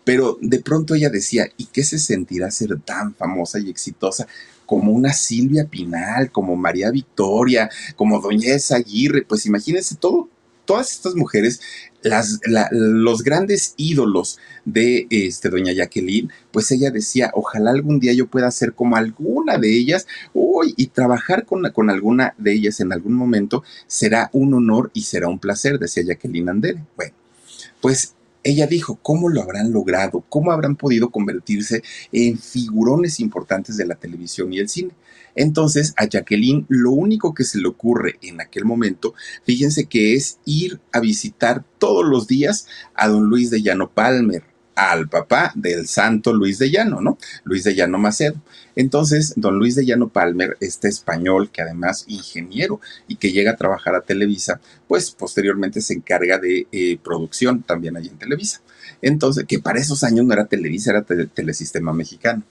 [0.03, 4.27] pero de pronto ella decía, ¿y qué se sentirá ser tan famosa y exitosa?
[4.65, 9.95] Como una Silvia Pinal, como María Victoria, como Doña Esa Aguirre, pues imagínense
[10.65, 11.61] todas estas mujeres,
[12.01, 18.13] las, la, los grandes ídolos de este, doña Jacqueline, pues ella decía, ojalá algún día
[18.13, 22.79] yo pueda ser como alguna de ellas, uy, y trabajar con, con alguna de ellas
[22.79, 26.83] en algún momento será un honor y será un placer, decía Jacqueline Andere.
[26.95, 27.13] Bueno,
[27.81, 30.23] pues ella dijo, ¿cómo lo habrán logrado?
[30.29, 34.91] ¿Cómo habrán podido convertirse en figurones importantes de la televisión y el cine?
[35.35, 39.13] Entonces, a Jacqueline lo único que se le ocurre en aquel momento,
[39.45, 44.43] fíjense que es ir a visitar todos los días a don Luis de Llano Palmer,
[44.75, 47.17] al papá del santo Luis de Llano, ¿no?
[47.43, 48.35] Luis de Llano Macedo.
[48.75, 53.57] Entonces, don Luis de Llano Palmer, este español que además ingeniero y que llega a
[53.57, 58.61] trabajar a Televisa, pues posteriormente se encarga de eh, producción también allí en Televisa.
[59.01, 62.43] Entonces, que para esos años no era Televisa, era tele Telesistema Mexicano.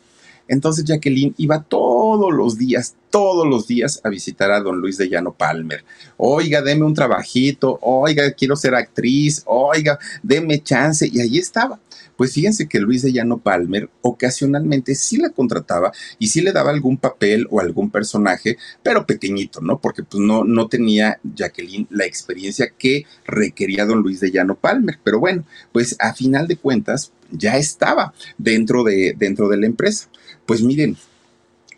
[0.49, 5.09] Entonces Jacqueline iba todos los días, todos los días a visitar a don Luis de
[5.09, 5.85] Llano Palmer.
[6.17, 11.09] Oiga, deme un trabajito, oiga, quiero ser actriz, oiga, deme chance.
[11.11, 11.79] Y ahí estaba.
[12.23, 16.71] Pues fíjense que Luis de Llano Palmer ocasionalmente sí la contrataba y sí le daba
[16.71, 19.81] algún papel o algún personaje, pero pequeñito, ¿no?
[19.81, 25.01] Porque pues no, no tenía Jacqueline la experiencia que requería don Luis de Llano Palmer.
[25.03, 30.09] Pero bueno, pues a final de cuentas ya estaba dentro de, dentro de la empresa.
[30.47, 30.97] Pues miren,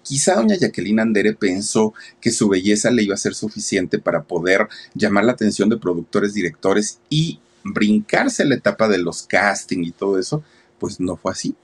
[0.03, 4.69] Quizá doña Jacqueline Andere pensó que su belleza le iba a ser suficiente para poder
[4.93, 10.19] llamar la atención de productores, directores y brincarse la etapa de los casting y todo
[10.19, 10.45] eso,
[10.79, 11.55] pues no fue así.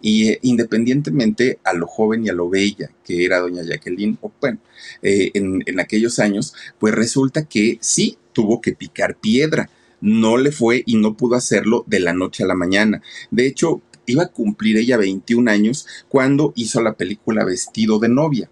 [0.00, 4.32] Y eh, independientemente a lo joven y a lo bella que era doña Jacqueline, o
[4.40, 4.58] bueno,
[5.02, 9.70] eh, en, en aquellos años, pues resulta que sí tuvo que picar piedra.
[10.00, 13.02] No le fue y no pudo hacerlo de la noche a la mañana.
[13.30, 18.50] De hecho, iba a cumplir ella 21 años cuando hizo la película Vestido de novia.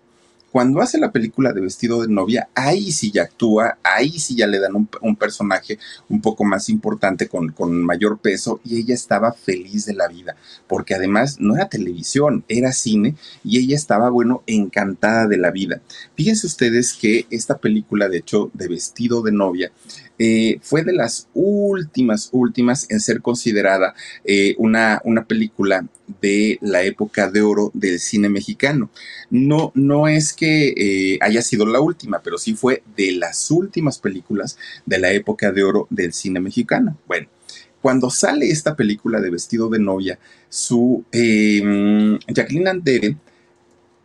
[0.51, 4.47] Cuando hace la película de vestido de novia, ahí sí ya actúa, ahí sí ya
[4.47, 7.53] le dan un, personaje un poco más importante, con,
[7.85, 12.73] mayor peso, y ella estaba feliz de la vida, porque además no era televisión, era
[12.73, 15.83] cine, y ella estaba, bueno, encantada de la vida.
[16.17, 19.71] Fíjense ustedes que esta película, de hecho, de vestido de novia,
[20.19, 25.87] eh, fue de las últimas, últimas en ser considerada eh, una, una película
[26.21, 28.91] de la época de oro del cine mexicano.
[29.31, 33.99] No, no es que eh, haya sido la última, pero sí fue de las últimas
[33.99, 36.97] películas de la época de oro del cine mexicano.
[37.07, 37.29] Bueno,
[37.83, 43.17] cuando sale esta película de vestido de novia, su Jacqueline Andere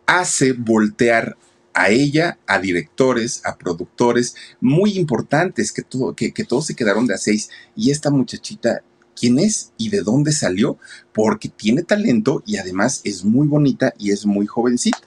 [0.06, 1.36] hace voltear
[1.72, 7.06] a ella, a directores, a productores muy importantes que, todo, que, que todos se quedaron
[7.06, 7.50] de a seis.
[7.76, 8.82] Y esta muchachita,
[9.16, 10.78] ¿quién es y de dónde salió?
[11.12, 15.00] Porque tiene talento y además es muy bonita y es muy jovencita.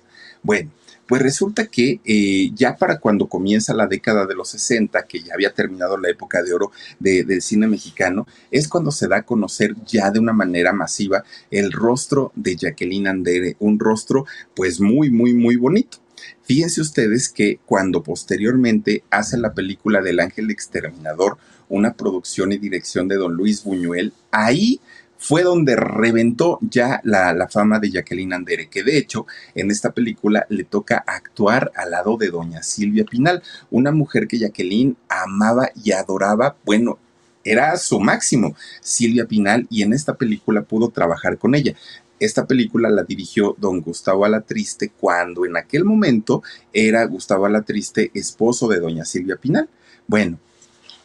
[0.44, 0.72] Bueno,
[1.08, 5.34] pues resulta que eh, ya para cuando comienza la década de los 60, que ya
[5.34, 9.76] había terminado la época de oro del cine mexicano, es cuando se da a conocer
[9.86, 15.34] ya de una manera masiva el rostro de Jacqueline Andere, un rostro pues muy, muy,
[15.34, 16.00] muy bonito.
[16.44, 21.38] Fíjense ustedes que cuando posteriormente hace la película del Ángel Exterminador,
[21.70, 24.80] una producción y dirección de don Luis Buñuel, ahí
[25.18, 29.26] fue donde reventó ya la, fama de Jacqueline Andere, que de hecho
[29.56, 34.38] en esta película le toca actuar al lado de doña Silvia Pinal, una mujer que
[34.38, 37.00] Jacqueline amaba y adoraba, bueno,
[37.44, 41.74] era su máximo, Silvia Pinal, y en esta película pudo trabajar con ella.
[42.20, 48.68] Esta película la dirigió don Gustavo Alatriste cuando en aquel momento era Gustavo Alatriste esposo
[48.68, 49.70] de doña Silvia Pinal.
[50.08, 50.40] Bueno,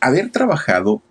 [0.01, 1.03] haber trabajado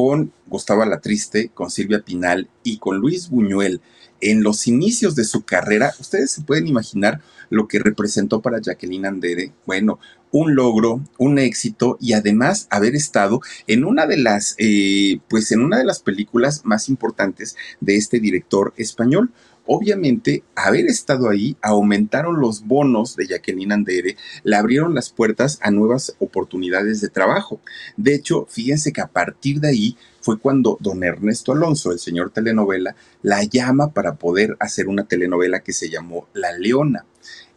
[0.00, 3.82] con Gustavo Alatriste, con Silvia Pinal y con Luis Buñuel
[4.22, 9.04] en los inicios de su carrera, ustedes se pueden imaginar lo que representó para Jacqueline
[9.04, 9.52] Andere.
[9.66, 9.98] Bueno,
[10.30, 15.60] un logro, un éxito y además haber estado en una de las, eh, pues en
[15.60, 19.32] una de las películas más importantes de este director español.
[19.72, 25.70] Obviamente, haber estado ahí aumentaron los bonos de Jacqueline Andere, le abrieron las puertas a
[25.70, 27.60] nuevas oportunidades de trabajo.
[27.96, 32.32] De hecho, fíjense que a partir de ahí fue cuando don Ernesto Alonso, el señor
[32.32, 37.06] telenovela, la llama para poder hacer una telenovela que se llamó La Leona.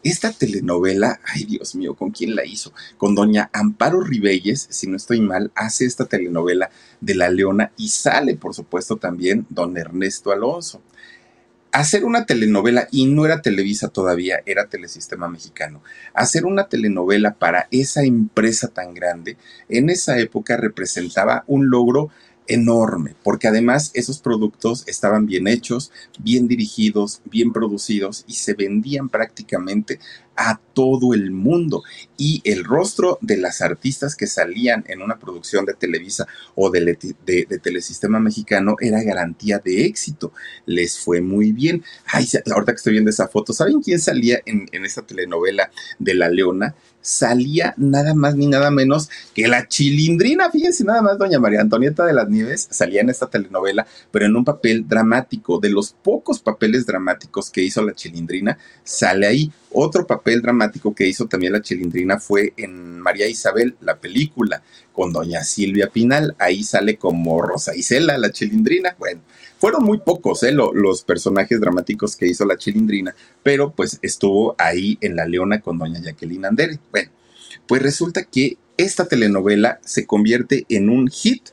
[0.04, 2.73] Esta telenovela, ay Dios mío, ¿con quién la hizo?
[2.97, 6.69] Con doña Amparo Ribelles, si no estoy mal, hace esta telenovela
[7.02, 10.80] de La Leona y sale, por supuesto, también don Ernesto Alonso
[11.73, 15.81] hacer una telenovela, y no era Televisa todavía, era Telesistema Mexicano,
[16.13, 19.38] hacer una telenovela para esa empresa tan grande,
[19.69, 22.12] en esa época representaba un logro
[22.47, 29.09] enorme, porque además esos productos estaban bien hechos, bien dirigidos, bien producidos y se vendían
[29.09, 29.99] prácticamente
[30.35, 31.83] a todo el mundo.
[32.17, 36.97] Y el rostro de las artistas que salían en una producción de Televisa o de,
[37.61, 40.33] Telesistema Mexicano era garantía de éxito.
[40.65, 41.83] Les fue muy bien.
[42.05, 46.13] Ay, ahorita que estoy viendo esa foto, ¿saben quién salía en, en esta telenovela de
[46.13, 46.75] La Leona?
[47.03, 50.49] salía nada más ni nada menos que la chilindrina.
[50.49, 54.35] Fíjense, nada más, doña María Antonieta de las Nieves salía en esta telenovela, pero en
[54.35, 55.59] un papel dramático.
[55.59, 59.51] De los pocos papeles dramáticos que hizo la chilindrina, sale ahí.
[59.73, 65.12] Otro papel dramático que hizo también la chilindrina fue en María Isabel, la película, con
[65.12, 66.36] doña Silvia Pinal.
[66.39, 68.95] Ahí sale como Rosa Isela, la chilindrina.
[68.99, 69.21] Bueno,
[69.57, 70.51] fueron muy pocos ¿eh?
[70.51, 75.77] los personajes dramáticos que hizo la chilindrina, pero pues estuvo ahí en La Leona con
[75.77, 76.79] doña Jacqueline Andere.
[76.91, 77.12] Bueno,
[77.67, 81.49] pues resulta que esta telenovela se convierte en un hit.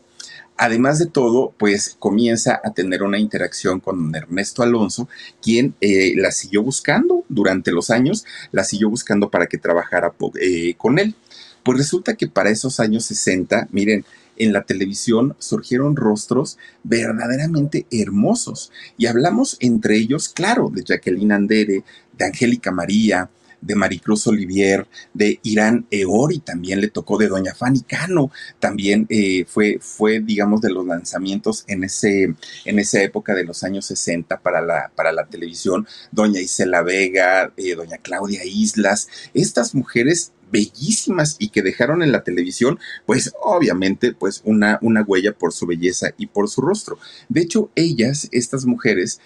[0.62, 5.09] Además de todo, pues comienza a tener una interacción con Ernesto Alonso,
[5.40, 10.75] quien eh, la siguió buscando durante los años, la siguió buscando para que trabajara eh,
[10.77, 11.14] con él.
[11.62, 14.05] Pues resulta que para esos años 60, miren,
[14.37, 18.70] en la televisión surgieron rostros verdaderamente hermosos.
[18.99, 21.85] Y hablamos entre ellos, claro, de Jacqueline Andere,
[22.18, 27.83] de Angélica María, de Maricruz Olivier, de Irán Eori, también le tocó de Doña Fanny
[27.83, 33.44] Cano, también eh, fue, fue, digamos, de los lanzamientos en, ese, en esa época de
[33.44, 39.09] los años 60 para la, para la televisión, Doña Isela Vega, eh, Doña Claudia Islas,
[39.35, 45.33] estas mujeres bellísimas y que dejaron en la televisión, pues obviamente, pues una, una huella
[45.33, 46.99] por su belleza y por su rostro.
[47.29, 49.20] De hecho, ellas, estas mujeres,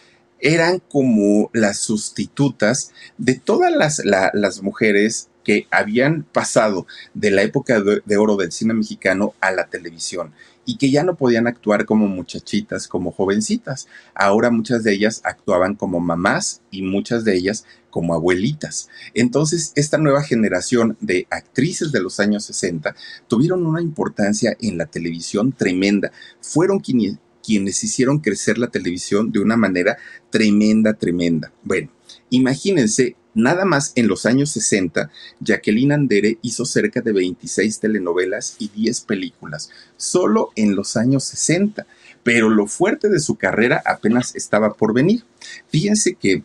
[0.45, 7.81] eran como las sustitutas de todas las, las mujeres que habían pasado de la época
[7.81, 10.33] de, oro del cine mexicano a la televisión
[10.67, 13.89] y que ya no podían actuar como muchachitas, como jovencitas.
[14.15, 18.89] Ahora muchas de ellas actuaban como mamás y muchas de ellas como abuelitas.
[19.15, 22.95] Entonces, esta nueva generación de actrices de los años 60
[23.29, 26.11] tuvieron una importancia en la televisión tremenda.
[26.41, 29.97] Fueron quienes, quienes hicieron crecer la televisión de una manera
[30.31, 31.53] tremenda, tremenda.
[31.63, 31.91] Bueno,
[32.31, 38.69] imagínense Nada más en los años 60, Jacqueline Andere hizo cerca de 26 telenovelas y
[38.69, 41.85] 10 películas, solo en los años 60,
[42.23, 45.25] pero lo fuerte de su carrera apenas estaba por venir.
[45.69, 46.45] Fíjense que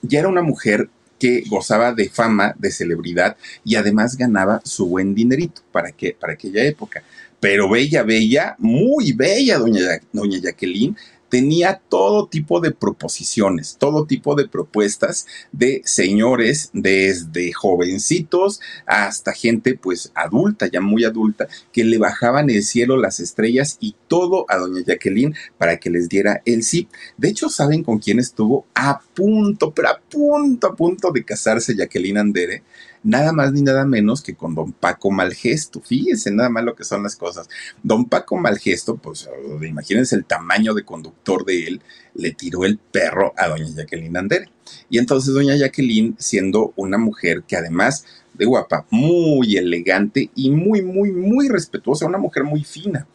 [0.00, 5.14] ya era una mujer que gozaba de fama, de celebridad y además ganaba su buen
[5.14, 7.02] dinerito para, que, para aquella época.
[7.44, 9.82] Pero bella, bella, muy bella, doña,
[10.14, 10.96] doña Jacqueline,
[11.28, 19.74] tenía todo tipo de proposiciones, todo tipo de propuestas de señores, desde jovencitos hasta gente
[19.74, 24.56] pues adulta, ya muy adulta, que le bajaban el cielo las estrellas y todo a
[24.56, 26.88] doña Jacqueline para que les diera el sí.
[27.18, 28.64] De hecho, ¿saben con quién estuvo?
[28.74, 32.62] A punto, pero a punto, a punto de casarse Jacqueline Andere
[33.04, 35.80] nada más ni nada menos que con don Paco Malgesto.
[35.80, 37.48] Fíjense nada más lo que son las cosas.
[37.82, 39.28] Don Paco Malgesto, pues
[39.62, 41.82] imagínense el tamaño de conductor de él,
[42.14, 44.48] le tiró el perro a doña Jacqueline Andere.
[44.88, 50.82] Y entonces doña Jacqueline, siendo una mujer que además de guapa, muy elegante y muy,
[50.82, 53.06] muy, muy respetuosa, una mujer muy fina.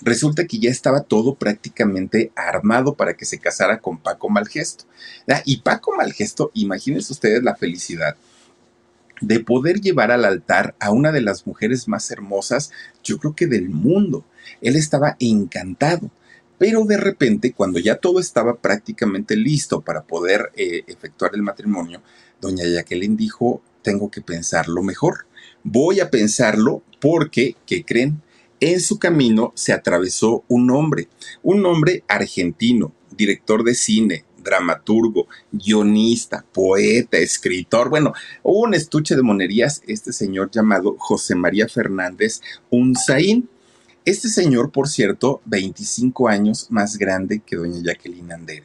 [0.00, 4.84] Resulta que ya estaba todo prácticamente armado para que se casara con Paco Malgesto.
[5.44, 8.16] Y Paco Malgesto, imagínense ustedes la felicidad
[9.20, 12.70] de poder llevar al altar a una de las mujeres más hermosas,
[13.02, 14.24] yo creo que del mundo.
[14.60, 16.10] Él estaba encantado.
[16.58, 22.02] Pero de repente, cuando ya todo estaba prácticamente listo para poder eh, efectuar el matrimonio,
[22.40, 25.26] doña Jacqueline dijo, tengo que pensarlo mejor.
[25.62, 28.22] Voy a pensarlo porque, ¿qué creen?
[28.60, 31.08] En su camino se atravesó un hombre,
[31.44, 39.82] un hombre argentino, director de cine, dramaturgo, guionista, poeta, escritor, bueno, un estuche de monerías,
[39.86, 43.48] este señor llamado José María Fernández Unzaín.
[44.04, 48.64] Este señor, por cierto, 25 años más grande que doña Jacqueline Andere.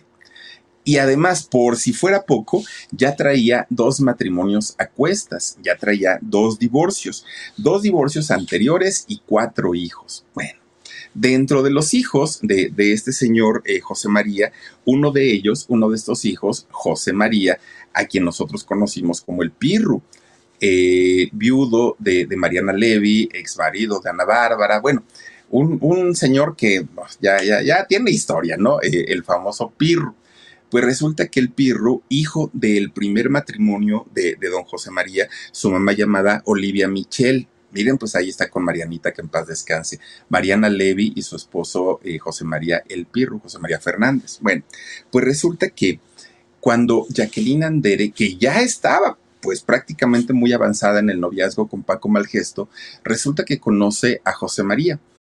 [0.86, 6.60] Y además, por si fuera poco, ya traía dos matrimonios a cuestas, ya traía dos
[6.60, 7.26] divorcios,
[7.58, 10.26] dos divorcios anteriores y cuatro hijos.
[10.34, 10.63] Bueno,
[11.14, 14.52] Dentro de los hijos de, este señor eh, José María,
[14.86, 17.60] uno de ellos, uno de estos hijos, José María,
[17.94, 20.02] a quien nosotros conocimos como el Pirru,
[20.60, 25.04] eh, viudo de, Mariana Levy, ex marido de Ana Bárbara, bueno,
[25.52, 28.82] un, señor que pues, ya, ya, ya, tiene historia, ¿no?
[28.82, 30.16] Eh, el famoso Pirru.
[30.72, 35.70] Pues resulta que el Pirru, hijo del primer matrimonio de, de don José María, su
[35.70, 40.00] mamá llamada Olivia Michel, Miren, pues ahí está con Marianita, que en paz descanse.
[40.30, 44.38] Mariana Levy y su esposo eh, José María El Pirro, José María Fernández.
[44.42, 44.64] Bueno,
[45.12, 46.00] pues resulta que
[46.60, 52.08] cuando Jacqueline Andere, que ya estaba pues prácticamente muy avanzada en el noviazgo con Paco
[52.08, 52.70] Malgesto,
[53.04, 55.00] resulta que conoce a José María.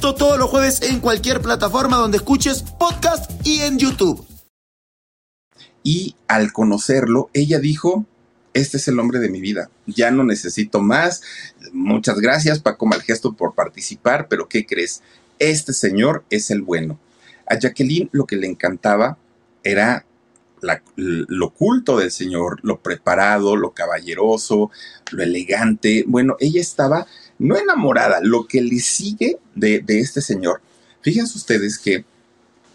[0.00, 4.24] Todos los jueves en cualquier plataforma donde escuches podcast y en YouTube.
[5.82, 8.06] Y al conocerlo, ella dijo,
[8.54, 11.22] este es el hombre de mi vida, ya no necesito más.
[11.72, 15.02] Muchas gracias Paco Malgesto por participar, pero ¿qué crees?
[15.38, 16.98] Este señor es el bueno.
[17.46, 19.18] A Jacqueline lo que le encantaba
[19.64, 20.06] era
[20.96, 24.70] lo culto del señor, lo preparado, lo caballeroso,
[25.10, 26.04] lo elegante.
[26.06, 27.06] Bueno, ella estaba
[27.38, 30.60] no enamorada, lo que le sigue de, este señor.
[31.02, 32.04] Fíjense ustedes que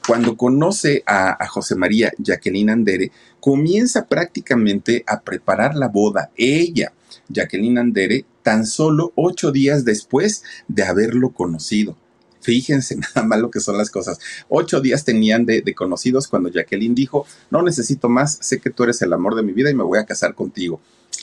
[0.08, 6.32] cuando conoce a, José María Jacqueline Andere, comienza prácticamente a preparar la boda.
[6.36, 6.94] Ella,
[7.30, 11.98] Jacqueline Andere, tan solo ocho días después de haberlo conocido.
[12.42, 14.20] Fíjense nada más lo que son las cosas.
[14.50, 18.84] Ocho días tenían de, de, conocidos cuando Jacqueline dijo, no necesito más, sé que tú
[18.84, 20.82] eres el amor de mi vida y me voy a casar contigo.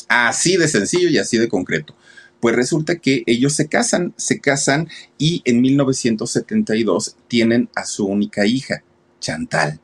[0.08, 1.94] Así de sencillo y así de concreto.
[2.40, 4.88] Pues resulta que ellos se casan, se casan
[5.18, 8.82] y en 1972 tienen a su única hija,
[9.20, 9.78] Chantal.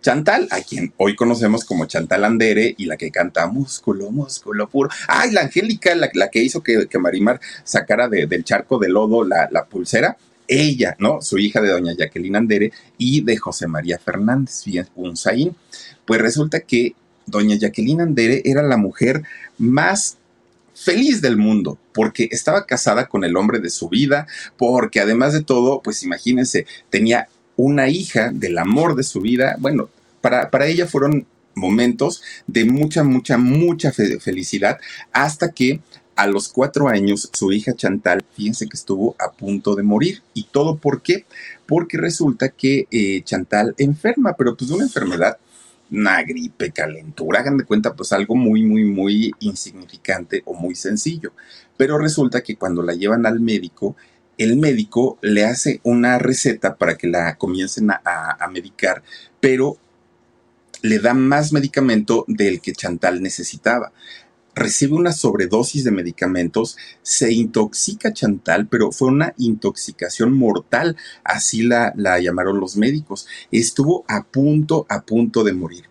[0.00, 4.88] Chantal, a quien hoy conocemos como Chantal Andere y la que canta Músculo, músculo puro.
[5.06, 9.66] Ay, la Angélica, la, que hizo que, Marimar sacara del charco de lodo la, la,
[9.66, 10.16] pulsera.
[10.48, 11.20] Ella, ¿no?
[11.22, 14.64] Su hija de doña Jacqueline Andere y de José María Fernández,
[14.96, 15.14] un.
[16.04, 16.94] Pues resulta que
[17.26, 19.22] doña Jacqueline Andere era la mujer
[19.58, 20.16] más
[20.80, 24.26] feliz del mundo, porque estaba casada con el hombre de su vida,
[24.56, 29.56] porque además de todo, pues imagínense, tenía una hija del amor de su vida.
[29.58, 34.78] Bueno, para, para ella fueron momentos de mucha, mucha, mucha felicidad
[35.12, 35.80] hasta que
[36.16, 40.22] a los cuatro años su hija Chantal, fíjense que estuvo a punto de morir.
[40.34, 41.24] ¿Y todo por qué?
[41.66, 45.38] Porque resulta que eh, Chantal enferma, pero pues de una enfermedad
[45.90, 51.32] una gripe, calentura, hagan de cuenta, pues algo muy, muy, muy insignificante o muy sencillo.
[51.76, 53.96] Pero resulta que cuando la llevan al médico,
[54.38, 58.00] el médico le hace una receta para que la comiencen a,
[58.38, 59.02] a medicar,
[59.40, 59.76] pero
[60.82, 63.92] le da más medicamento del que Chantal necesitaba
[64.54, 71.92] recibe una sobredosis de medicamentos, se intoxica Chantal, pero fue una intoxicación mortal, así la,
[71.96, 73.26] la llamaron los médicos.
[73.50, 75.84] Estuvo a punto, a punto de morir.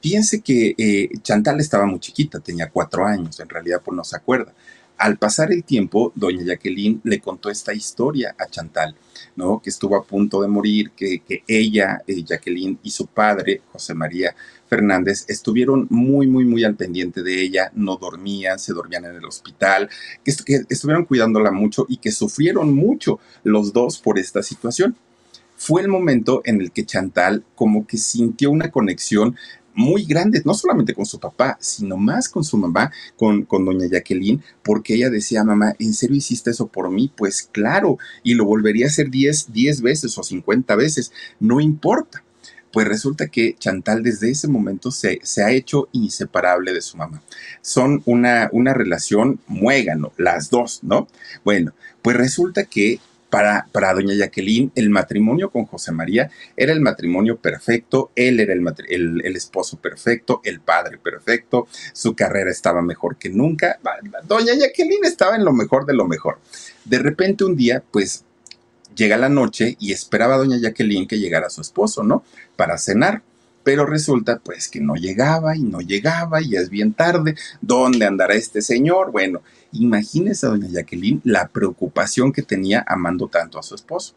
[0.00, 4.16] Fíjense que eh, Chantal estaba muy chiquita, tenía cuatro años, en realidad pues no se
[4.16, 4.52] acuerda.
[4.98, 8.94] Al pasar el tiempo, doña Jacqueline le contó esta historia a Chantal,
[9.34, 9.60] ¿no?
[9.60, 14.36] Que estuvo a punto de morir, que, ella, eh, Jacqueline y su padre, José María
[14.72, 19.24] Fernández, estuvieron muy, muy, muy al pendiente de ella, no dormían, se dormían en el
[19.26, 19.90] hospital,
[20.24, 24.96] que, estuvieron cuidándola mucho y que sufrieron mucho los dos por esta situación
[25.58, 29.36] fue el momento en el que Chantal como que sintió una conexión
[29.74, 33.86] muy grandes, no solamente con su papá, sino más con su mamá, con, con doña
[33.90, 37.12] Jacqueline, porque ella decía, mamá, ¿en serio hiciste eso por mí?
[37.14, 42.24] Pues claro, y lo volvería a hacer 10, 10 veces o 50 veces, no importa.
[42.72, 47.22] Pues resulta que Chantal desde ese momento se, se, ha hecho inseparable de su mamá.
[47.60, 51.06] Son una, una relación muégano, las dos, ¿no?
[51.44, 52.98] Bueno, pues resulta que
[53.32, 58.52] para, para doña Jacqueline, el matrimonio con José María era el matrimonio perfecto, él era
[58.52, 63.78] el, el, esposo perfecto, el padre perfecto, su carrera estaba mejor que nunca.
[64.28, 66.40] Doña Jacqueline estaba en lo mejor de lo mejor.
[66.84, 68.22] De repente un día, pues
[68.94, 72.24] llega la noche y esperaba a doña Jacqueline que llegara su esposo, ¿no?
[72.56, 73.22] Para cenar.
[73.64, 77.36] Pero resulta pues que no llegaba y no llegaba y es bien tarde.
[77.60, 79.12] ¿Dónde andará este señor?
[79.12, 84.14] Bueno, imagínese a doña Jacqueline la preocupación que tenía amando tanto a su esposo.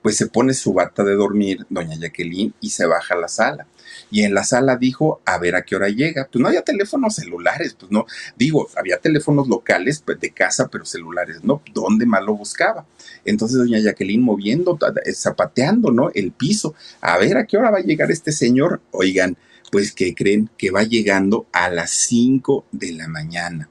[0.00, 3.66] Pues se pone su bata de dormir, doña Jacqueline, y se baja a la sala.
[4.10, 6.28] Y en la sala dijo, a ver a qué hora llega.
[6.30, 8.06] Pues no había teléfonos celulares, pues no.
[8.36, 11.62] Digo, había teléfonos locales pues, de casa, pero celulares no.
[11.72, 12.86] ¿Dónde más lo buscaba?
[13.24, 14.78] Entonces doña Jacqueline moviendo,
[15.12, 16.10] zapateando, ¿no?
[16.14, 16.74] El piso.
[17.00, 18.80] A ver a qué hora va a llegar este señor.
[18.90, 19.36] Oigan,
[19.70, 23.68] pues que creen que va llegando a las 5 de la mañana.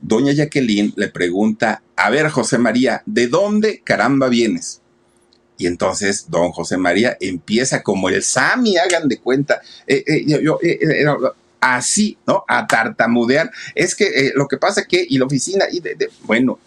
[0.00, 4.80] Doña Jacqueline le pregunta, a ver José María, ¿de dónde caramba vienes?
[5.58, 10.24] Y entonces don José María empieza como el Sami, hagan de cuenta, eh, eh,
[10.62, 11.06] eh,
[11.60, 12.44] así, ¿no?
[12.48, 13.52] A tartamudear.
[13.76, 16.58] Es que lo que pasa que, y la oficina, y de, bueno,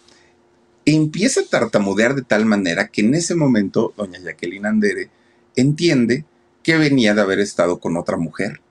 [0.85, 5.09] empieza a tartamudear de tal manera que en ese momento doña Jacqueline Andere
[5.55, 6.25] entiende
[6.63, 8.61] que venía de haber estado con otra mujer.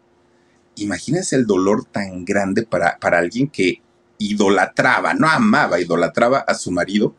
[0.77, 3.81] Imagínense el dolor tan grande para, para alguien que
[4.19, 7.15] idolatraba, no amaba, idolatraba a su marido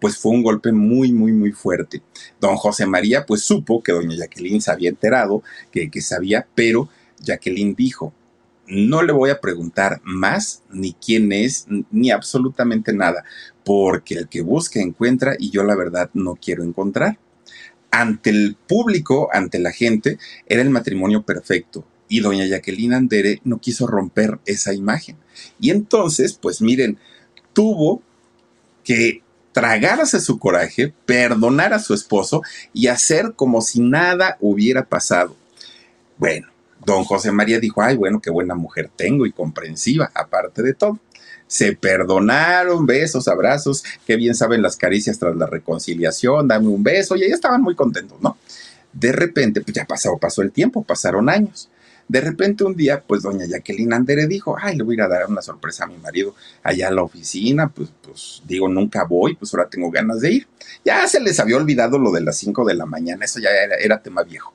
[0.00, 2.02] pues fue un golpe muy, muy, muy fuerte.
[2.40, 6.88] Don José María pues supo que doña Jacqueline se había enterado, que, que sabía, pero
[7.20, 8.14] Jacqueline dijo,
[8.66, 13.24] no le voy a preguntar más ni quién es, ni absolutamente nada,
[13.72, 17.20] porque el que busca encuentra y yo la verdad no quiero encontrar.
[17.92, 20.18] Ante el público, ante la gente,
[20.48, 25.18] era el matrimonio perfecto y doña Jacqueline Andere no quiso romper esa imagen.
[25.60, 26.98] Y entonces, pues miren,
[27.52, 28.02] tuvo
[28.82, 32.42] que tragarse su coraje, perdonar a su esposo
[32.72, 35.36] y hacer como si nada hubiera pasado.
[36.18, 36.48] Bueno,
[36.84, 40.98] don José María dijo, ay, bueno, qué buena mujer tengo y comprensiva, aparte de todo.
[41.50, 47.16] Se perdonaron, besos, abrazos, qué bien saben las caricias tras la reconciliación, dame un beso,
[47.16, 48.38] y ahí estaban muy contentos, ¿no?
[48.92, 51.68] De repente, pues ya pasó, pasó el tiempo, pasaron años.
[52.06, 55.08] De repente un día, pues doña Jacqueline Andere dijo, ay, le voy a ir a
[55.08, 59.34] dar una sorpresa a mi marido allá a la oficina, pues, pues digo, nunca voy,
[59.34, 60.46] pues ahora tengo ganas de ir.
[60.84, 63.74] Ya se les había olvidado lo de las 5 de la mañana, eso ya era,
[63.74, 64.52] era tema viejo.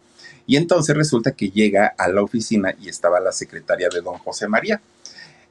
[0.48, 4.48] Y entonces resulta que llega a la oficina y estaba la secretaria de don José
[4.48, 4.82] María.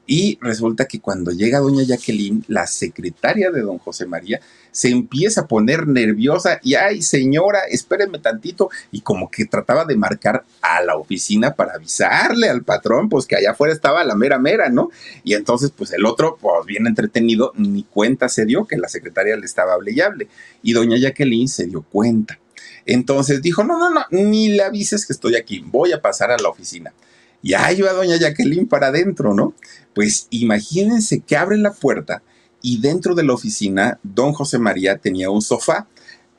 [0.06, 4.40] Y resulta que cuando llega doña Jacqueline, la secretaria de don José María,
[4.70, 8.68] se empieza a poner nerviosa y, ay, señora, espérenme tantito.
[8.92, 13.36] Y como que trataba de marcar a la oficina para avisarle al patrón, pues que
[13.36, 14.90] allá afuera estaba la mera mera, ¿no?
[15.22, 19.36] Y entonces, pues el otro, pues bien entretenido, ni cuenta se dio que la secretaria
[19.36, 20.28] le estaba hable y hable.
[20.62, 22.38] Y doña Jacqueline se dio cuenta.
[22.86, 26.36] Entonces dijo, no, no, no, ni le avises que estoy aquí, voy a pasar a
[26.36, 26.92] la oficina.
[27.44, 29.52] Y ahí va doña Jacqueline para adentro, ¿no?
[29.94, 32.22] Pues imagínense que abre la puerta
[32.62, 35.86] y dentro de la oficina, don José María tenía un sofá.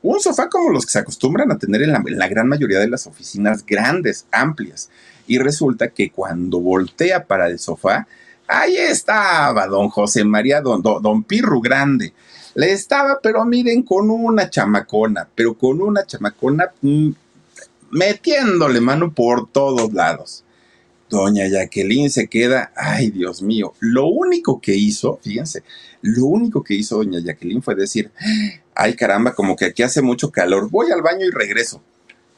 [0.02, 3.06] Un sofá como los que se acostumbran a tener en la, gran mayoría de las
[3.06, 4.90] oficinas grandes, amplias.
[5.28, 8.08] Y resulta que cuando voltea para el sofá,
[8.48, 12.14] ahí estaba don José María, don, don, don Pirru Grande.
[12.56, 17.10] Le estaba, pero miren, con una chamacona, pero con una chamacona mm,
[17.92, 20.42] metiéndole mano por todos lados.
[21.08, 25.62] Doña Jacqueline se queda, ay Dios mío, lo único que hizo, fíjense,
[26.02, 28.10] lo único que hizo doña Jacqueline fue decir,
[28.74, 31.80] ay caramba, como que aquí hace mucho calor, voy al baño y regreso.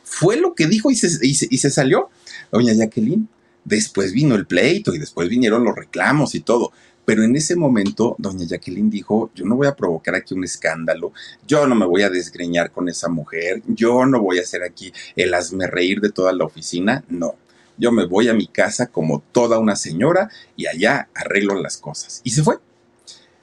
[0.05, 2.09] Fue lo que dijo y se, y se salió.
[2.51, 3.29] Doña Jacqueline,
[3.65, 6.73] después vino el pleito y después vinieron los reclamos y todo.
[7.05, 11.13] Pero en ese momento, doña Jacqueline dijo, yo no voy a provocar aquí un escándalo,
[11.47, 14.93] yo no me voy a desgreñar con esa mujer, yo no voy a hacer aquí
[15.17, 17.35] el hazme reír de toda la oficina, no
[17.79, 22.21] yo me voy a mi casa como toda una señora y allá arreglo las cosas.
[22.25, 22.59] Y se fue.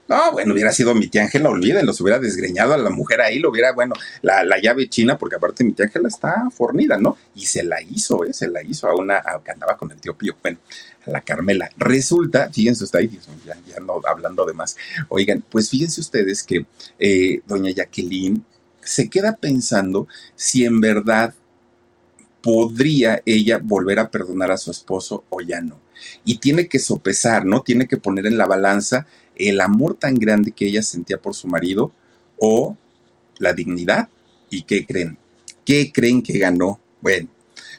[0.07, 3.39] No, bueno, hubiera sido mi tía Ángela, olvídenlo, se hubiera desgreñado a la mujer ahí,
[3.39, 7.17] lo hubiera, bueno, la, llave china, porque aparte mi tía Ángela está fornida, ¿no?
[7.33, 8.31] Y se la hizo, ¿eh?
[8.31, 10.59] Se la hizo a una, que andaba con el tío Pío, bueno,
[11.07, 11.71] a la Carmela.
[11.77, 13.09] Resulta, fíjense ustedes,
[13.43, 14.77] ya, ya no hablando de más,
[15.09, 16.67] oigan, pues fíjense ustedes que
[16.99, 18.45] eh, doña Jacqueline
[18.81, 21.33] se queda pensando si en verdad
[22.45, 25.81] podría ella volver a perdonar a su esposo o ya no.
[26.23, 27.63] Y tiene que sopesar, ¿no?
[27.63, 31.47] Tiene que poner en la balanza el amor tan grande que ella sentía por su
[31.47, 31.91] marido
[32.37, 32.77] o
[33.39, 34.09] la dignidad.
[34.51, 35.17] ¿Y qué creen?
[35.65, 36.79] ¿Qué creen que ganó?
[37.01, 37.29] Bueno,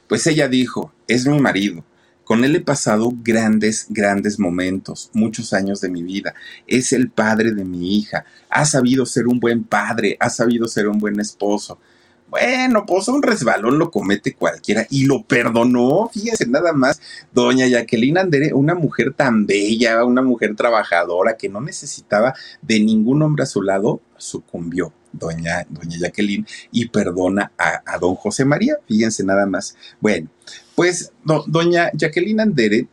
[0.09, 1.85] pues ella dijo, es mi marido.
[2.25, 6.35] Con él he pasado grandes, grandes momentos, muchos años de mi vida.
[6.67, 8.25] Es el padre de mi hija.
[8.51, 11.79] Ha sabido ser un buen padre, ha sabido ser un buen esposo.
[12.29, 16.11] Bueno, pues un resbalón lo comete cualquiera y lo perdonó.
[16.13, 17.01] Fíjense nada más,
[17.33, 23.23] doña Jacqueline Andere, una mujer tan bella, una mujer trabajadora que no necesitaba de ningún
[23.23, 28.77] hombre a su lado, sucumbió doña, doña Jacqueline y perdona a, don José María.
[28.87, 29.77] Fíjense nada más.
[30.01, 30.29] Bueno,
[30.75, 31.13] pues
[31.47, 32.89] doña Jacqueline Andere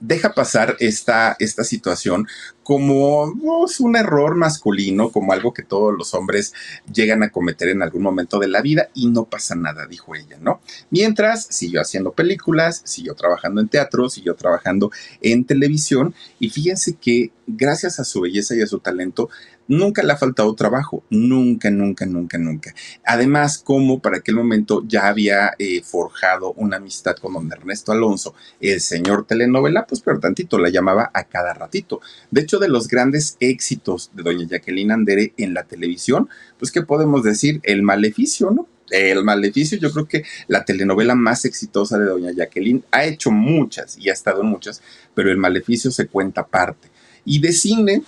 [0.00, 2.26] deja pasar esta, esta situación
[2.62, 6.52] como pues, un error masculino, como algo que todos los hombres
[6.92, 10.36] llegan a cometer en algún momento de la vida y no pasa nada, dijo ella,
[10.40, 10.60] ¿no?
[10.90, 14.90] Mientras siguió haciendo películas, siguió trabajando en teatro, siguió trabajando
[15.22, 19.30] en televisión y fíjense que gracias a su belleza y a su talento
[19.68, 22.74] nunca le ha faltado trabajo, nunca, nunca, nunca, nunca.
[23.04, 28.34] Además, como para aquel momento ya había eh, forjado una amistad con don Ernesto Alonso,
[28.60, 32.00] el señor telenovela, pues pero tantito la llamaba a cada ratito.
[32.30, 36.82] De hecho, de los grandes éxitos de doña Jacqueline Andere en la televisión, pues qué
[36.82, 38.66] podemos decir, el maleficio, ¿no?
[38.90, 43.98] El Maleficio, yo creo que la telenovela más exitosa de Doña Jacqueline ha hecho muchas
[43.98, 44.82] y ha estado en muchas,
[45.14, 46.88] pero El Maleficio se cuenta aparte.
[47.24, 48.02] Y de cine,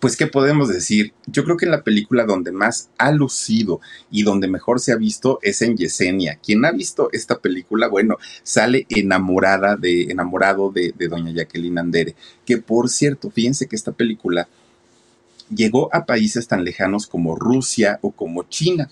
[0.00, 1.12] pues, ¿qué podemos decir?
[1.26, 3.80] Yo creo que la película donde más ha lucido
[4.10, 6.38] y donde mejor se ha visto es en Yesenia.
[6.42, 12.16] Quien ha visto esta película, bueno, sale enamorada de, enamorado de, doña Jacqueline Andere.
[12.44, 14.48] Que por cierto, fíjense que esta película
[15.54, 18.90] llegó a países tan lejanos como Rusia o como China.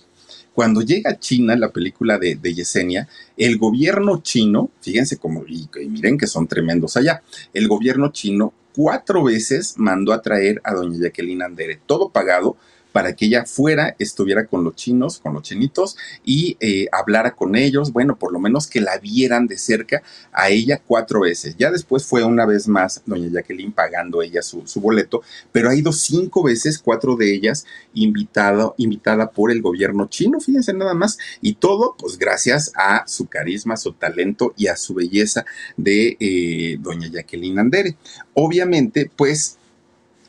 [0.55, 5.69] Cuando llega a China, la película de, de, Yesenia, el gobierno chino, fíjense como, y,
[5.89, 7.23] miren que son tremendos allá,
[7.55, 12.57] el gobierno chino cuatro veces mandó a traer a doña Jacqueline Andere, todo pagado
[12.93, 17.57] para que ella fuera, estuviera con los chinos, con los chinitos y eh, hablara con
[17.57, 21.57] ellos, bueno, por lo menos que la vieran de cerca a ella cuatro veces.
[21.59, 25.23] Ya después fue una vez más doña Jacqueline pagando ella su, boleto,
[25.53, 30.73] pero ha ido cinco veces, cuatro de ellas invitado, invitada por el gobierno chino, fíjense
[30.73, 35.45] nada más, y todo pues gracias a su carisma, su talento y a su belleza
[35.77, 37.97] de eh, doña Jacqueline Andere.
[38.35, 39.59] Obviamente, pues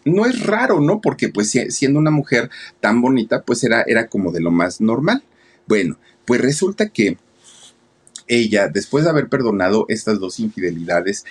[0.05, 1.01] no es raro, ¿no?
[1.01, 2.49] Porque pues siendo una mujer
[2.79, 5.23] tan bonita, pues era, era como de lo más normal.
[5.67, 7.17] Bueno, Pues resulta que
[8.27, 11.25] ella, después de haber perdonado estas dos infidelidades,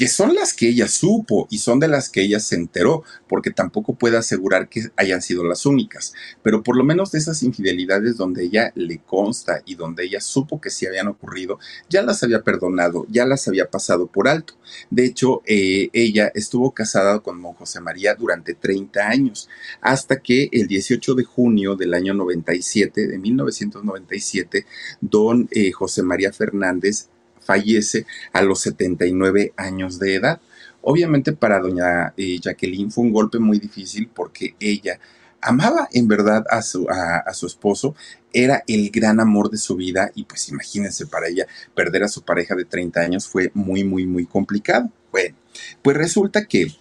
[0.00, 3.50] que son las que ella supo y son de las que ella se enteró, porque
[3.50, 8.16] tampoco puede asegurar que hayan sido las únicas, pero por lo menos de esas infidelidades
[8.16, 11.58] donde ella le consta y donde ella supo que sí habían ocurrido,
[11.90, 14.54] ya las había perdonado, ya las había pasado por alto.
[14.88, 19.50] De hecho, eh, ella estuvo casada con don José María durante 30 años,
[19.82, 24.64] hasta que el 18 de junio del año 97, de 1997,
[25.02, 27.10] don eh, José María Fernández
[27.40, 30.40] fallece a los 79 años de edad.
[30.82, 34.98] Obviamente para doña eh, Jacqueline fue un golpe muy difícil porque ella
[35.40, 37.94] amaba en verdad a su, a, su esposo,
[38.32, 42.22] era el gran amor de su vida y pues imagínense para ella perder a su
[42.22, 44.90] pareja de 30 años fue muy, muy, muy complicado.
[45.10, 45.34] Bueno,
[45.82, 46.74] pues resulta que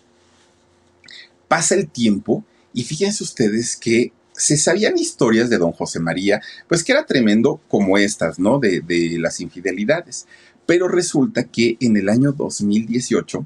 [1.47, 2.43] pasa el tiempo
[2.73, 7.59] y fíjense ustedes que se sabían historias de don José María, pues que era tremendo
[7.67, 8.57] como estas, ¿no?
[8.59, 10.25] De, de las infidelidades.
[10.65, 13.45] Pero resulta que en el año 2018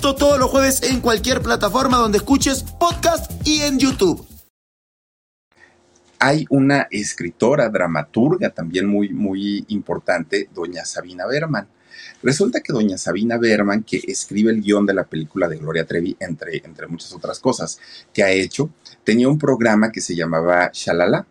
[0.00, 4.26] Esto todos los jueves en cualquier plataforma donde escuches podcast y en YouTube.
[6.18, 11.68] Hay una escritora, dramaturga también muy, muy importante, doña Sabina Berman.
[12.22, 16.16] Resulta que doña Sabina Berman, que escribe el guion de la película de Gloria Trevi,
[16.18, 17.78] entre, entre muchas otras cosas
[18.14, 18.70] que ha hecho,
[19.04, 21.26] tenía un programa que se llamaba Shalala.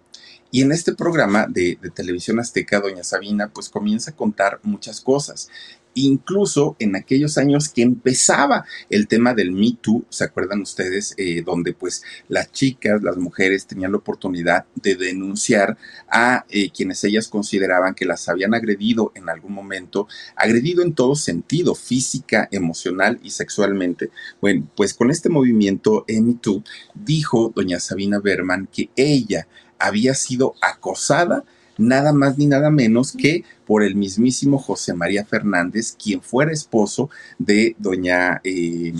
[0.52, 5.00] Y en este programa de, de, televisión azteca, doña Sabina, pues comienza a contar muchas
[5.02, 5.50] cosas
[5.94, 11.14] incluso en aquellos años que empezaba el tema del Me Too, ¿se acuerdan ustedes?
[11.18, 15.78] Eh, donde pues las chicas, las mujeres tenían la oportunidad de denunciar
[16.10, 21.16] a eh, quienes ellas consideraban que las habían agredido en algún momento, agredido en todo
[21.16, 24.10] sentido, física, emocional y sexualmente.
[24.42, 26.64] Bueno, pues con este movimiento Me Too
[26.94, 29.48] dijo doña Sabina Berman que ella
[29.80, 31.44] había sido acosada
[31.80, 37.10] nada más ni nada menos que por el mismísimo José María Fernández, quien fuera esposo
[37.40, 38.94] de doña eh,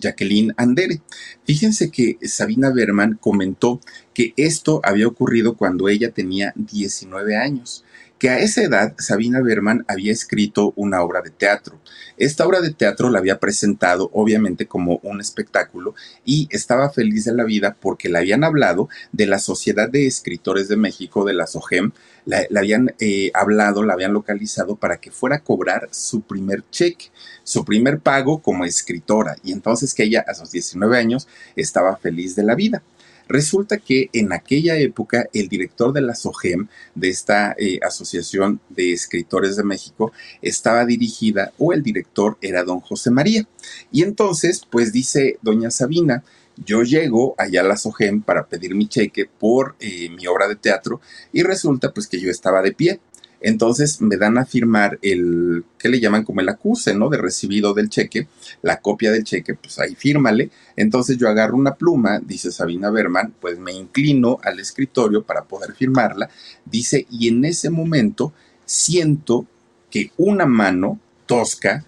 [0.00, 1.00] Jacqueline Andere.
[1.44, 3.80] Fíjense que Sabina Berman comentó
[4.14, 7.84] que esto había ocurrido cuando ella tenía 19 años
[8.18, 11.78] que a esa edad Sabina Berman había escrito una obra de teatro.
[12.16, 15.94] Esta obra de teatro la había presentado obviamente como un espectáculo
[16.24, 20.68] y estaba feliz de la vida porque le habían hablado de la Sociedad de Escritores
[20.68, 21.92] de México, de la SOGEM,
[22.24, 27.10] la, habían eh, hablado, la habían localizado para que fuera a cobrar su primer cheque,
[27.44, 32.34] su primer pago como escritora y entonces que ella a sus 19 años estaba feliz
[32.34, 32.82] de la vida.
[33.28, 38.92] Resulta que en aquella época el director de la SOGEM, de esta eh, Asociación de
[38.92, 40.12] Escritores de México,
[40.42, 43.46] estaba dirigida o el director era don José María.
[43.90, 46.22] Y entonces, pues dice doña Sabina,
[46.64, 50.56] yo llego allá a la SOGEM para pedir mi cheque por eh, mi obra de
[50.56, 51.00] teatro
[51.32, 53.00] y resulta pues que yo estaba de pie.
[53.40, 57.08] Entonces me dan a firmar el, que le llaman como el acuse, ¿no?
[57.08, 58.28] De recibido del cheque,
[58.62, 60.50] la copia del cheque, pues ahí fírmale.
[60.76, 65.74] Entonces yo agarro una pluma, dice Sabina Berman, pues me inclino al escritorio para poder
[65.74, 66.30] firmarla,
[66.64, 68.32] dice, y en ese momento
[68.64, 69.46] siento
[69.90, 71.84] que una mano tosca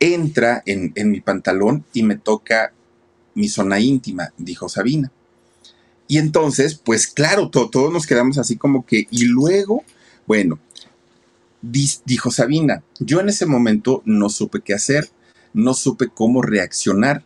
[0.00, 2.72] entra en, en mi pantalón y me toca
[3.34, 5.12] mi zona íntima, dijo Sabina.
[6.08, 9.84] Y entonces, pues claro, todos nos quedamos así como que, y luego
[10.28, 10.60] bueno,
[11.62, 15.08] dijo Sabina, yo en ese momento no supe qué hacer,
[15.54, 17.24] no supe cómo reaccionar.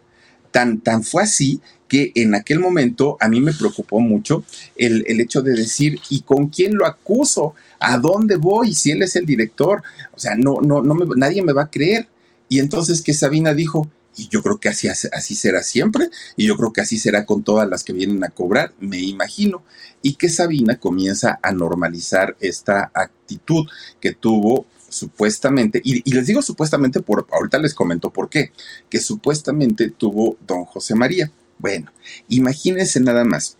[0.52, 4.44] Tan, tan fue así que en aquel momento a mí me preocupó mucho
[4.76, 7.54] el, hecho de decir, ¿y con quién lo acuso?
[7.80, 8.74] ¿A dónde voy?
[8.74, 9.82] Si él es el director.
[10.14, 12.06] O sea, no, no, no nadie me va a creer.
[12.48, 16.72] Y entonces que Sabina dijo, y yo creo que así, será siempre, y yo creo
[16.72, 19.62] que así será con todas las que vienen a cobrar, me imagino.
[20.02, 23.66] Y que Sabina comienza a normalizar esta actitud
[24.00, 28.52] que tuvo supuestamente, y, les digo supuestamente, por, ahorita les comento por qué,
[28.90, 31.32] que supuestamente tuvo don José María.
[31.58, 31.90] Bueno,
[32.28, 33.56] imagínense nada más.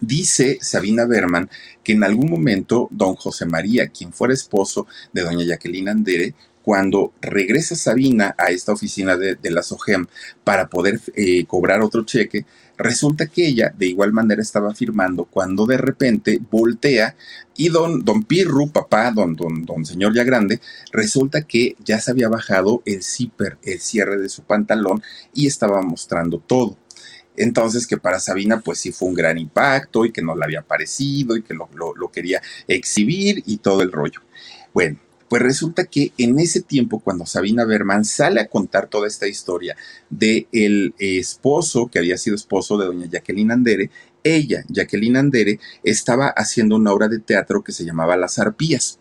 [0.00, 1.50] Dice Sabina Berman
[1.82, 6.34] que en algún momento don José María, quien fuera esposo de doña Jacqueline Andere,
[6.68, 10.06] cuando regresa Sabina a esta oficina de, la SOGEM
[10.44, 12.44] para poder eh, cobrar otro cheque,
[12.76, 17.16] resulta que ella de igual manera estaba firmando cuando de repente voltea
[17.56, 20.60] y don, don Pirru, papá, don, don, don señor ya grande,
[20.92, 25.02] resulta que ya se había bajado el zipper, el cierre de su pantalón
[25.32, 26.76] y estaba mostrando todo.
[27.38, 30.60] Entonces, que para Sabina, pues sí fue un gran impacto y que no le había
[30.60, 34.20] parecido y que lo, lo quería exhibir y todo el rollo.
[34.74, 34.98] Bueno,
[35.28, 39.76] pues resulta que en ese tiempo, cuando Sabina Berman sale a contar toda esta historia
[40.10, 43.90] de el esposo, que había sido esposo de doña Jacqueline Andere,
[44.24, 48.98] ella, Jacqueline Andere, estaba haciendo una obra de teatro que se llamaba Las Arpías.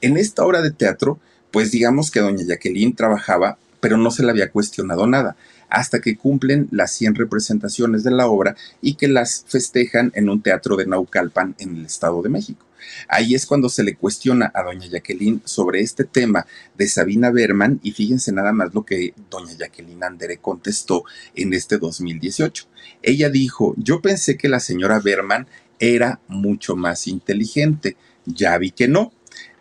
[0.00, 1.18] En esta obra de teatro,
[1.50, 5.36] pues digamos que doña Jacqueline trabajaba, pero no se le había cuestionado nada
[5.70, 10.42] hasta que cumplen las 100 representaciones de la obra y que las festejan en un
[10.42, 12.66] teatro de Naucalpan en el Estado de México.
[13.08, 17.80] Ahí es cuando se le cuestiona a doña Jacqueline sobre este tema de Sabina Berman
[17.82, 21.04] y fíjense nada más lo que doña Jacqueline Andere contestó
[21.34, 22.66] en este 2018.
[23.02, 25.46] Ella dijo, yo pensé que la señora Berman
[25.78, 29.12] era mucho más inteligente, ya vi que no.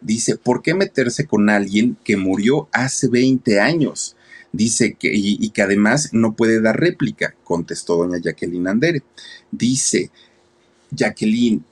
[0.02, 4.16] Dice, ¿por qué meterse con alguien que murió hace 20 años?
[4.52, 9.04] Dice que, y, que además no puede dar réplica, contestó doña Jacqueline Andere.
[9.52, 10.10] Dice,
[10.92, 11.64] Jacqueline,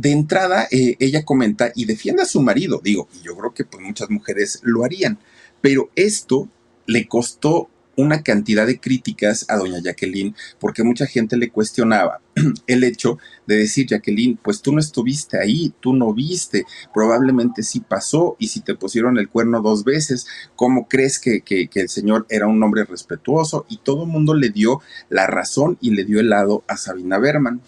[0.00, 3.64] de entrada, eh, ella comenta y defiende a su marido, digo, y yo creo que
[3.64, 5.18] pues muchas mujeres lo harían,
[5.60, 6.48] pero esto
[6.86, 12.22] le costó una cantidad de críticas a doña Jacqueline porque mucha gente le cuestionaba
[12.66, 17.80] el hecho de decir, Jacqueline, pues tú no estuviste ahí, tú no viste, probablemente sí
[17.80, 20.26] pasó y si te pusieron el cuerno dos veces,
[20.56, 23.66] ¿cómo crees que, que, el señor era un hombre respetuoso?
[23.68, 24.80] Y todo el mundo le dio
[25.10, 27.60] la razón y le dio el lado a Sabina Berman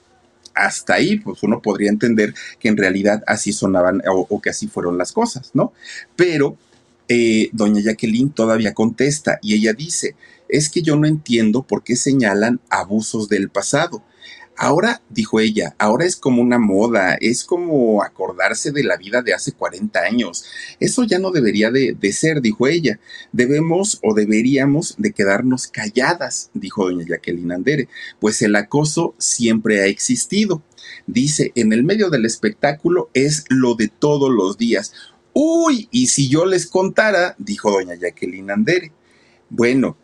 [0.55, 4.99] hasta ahí, pues uno podría entender que en realidad así sonaban o, que así fueron
[4.99, 5.73] las cosas, ¿no?
[6.17, 6.57] Pero
[7.09, 10.15] eh, doña Jacqueline todavía contesta y ella dice,
[10.49, 14.03] es que yo no entiendo por qué señalan abusos del pasado.
[14.57, 19.33] Ahora, dijo ella, ahora es como una moda, es como acordarse de la vida de
[19.33, 20.45] hace 40 años.
[20.79, 23.01] Eso ya no debería de, de, ser, dijo ella.
[23.33, 27.89] Debemos o deberíamos de quedarnos calladas, dijo doña Jacqueline Andere,
[28.21, 30.63] pues el acoso siempre ha existido.
[31.07, 34.93] Dice, en el medio del espectáculo es lo de todos los días.
[35.33, 38.93] Uy, y si yo les contara, dijo doña Jacqueline Andere.
[39.49, 39.97] Bueno,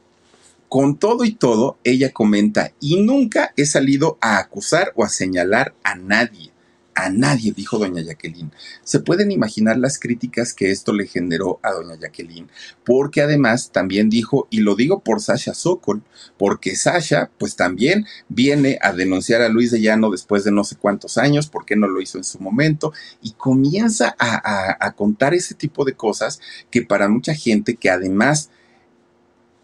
[0.69, 5.75] con todo y todo, ella comenta, y nunca he salido a acusar o a señalar
[5.83, 6.53] a nadie
[6.99, 8.51] a nadie, dijo doña Jacqueline.
[8.83, 12.49] Se pueden imaginar las críticas que esto le generó a doña Jacqueline,
[12.85, 16.03] porque además también dijo, y lo digo por Sasha Sokol,
[16.37, 20.75] porque Sasha pues también viene a denunciar a Luis de Llano después de no sé
[20.75, 22.93] cuántos años, ¿por qué no lo hizo en su momento?
[23.23, 28.51] Y comienza a, a contar ese tipo de cosas que para mucha gente que además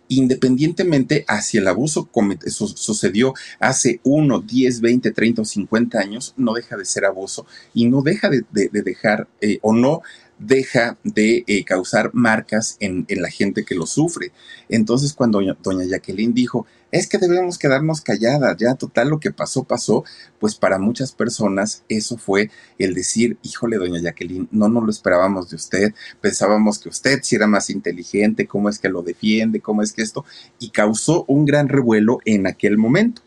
[0.09, 2.09] independientemente hacia el abuso
[2.49, 7.87] sucedió hace 1, 10, 20, 30 o 50 años, no deja de ser abuso y
[7.87, 10.03] no deja de, dejar eh, o no
[10.39, 14.33] deja de eh, causar marcas en, la gente que lo sufre.
[14.69, 19.65] Entonces, cuando doña Jacqueline dijo, es que debemos quedarnos calladas, ya total lo que pasó,
[19.65, 20.05] pasó,
[20.39, 25.51] pues para muchas personas eso fue el decir, híjole, doña Jacqueline, no nos lo esperábamos
[25.51, 29.83] de usted, pensábamos que usted si era más inteligente, cómo es que lo defiende, cómo
[29.83, 30.25] es que esto,
[30.61, 33.23] y causó un gran revuelo en aquel momento.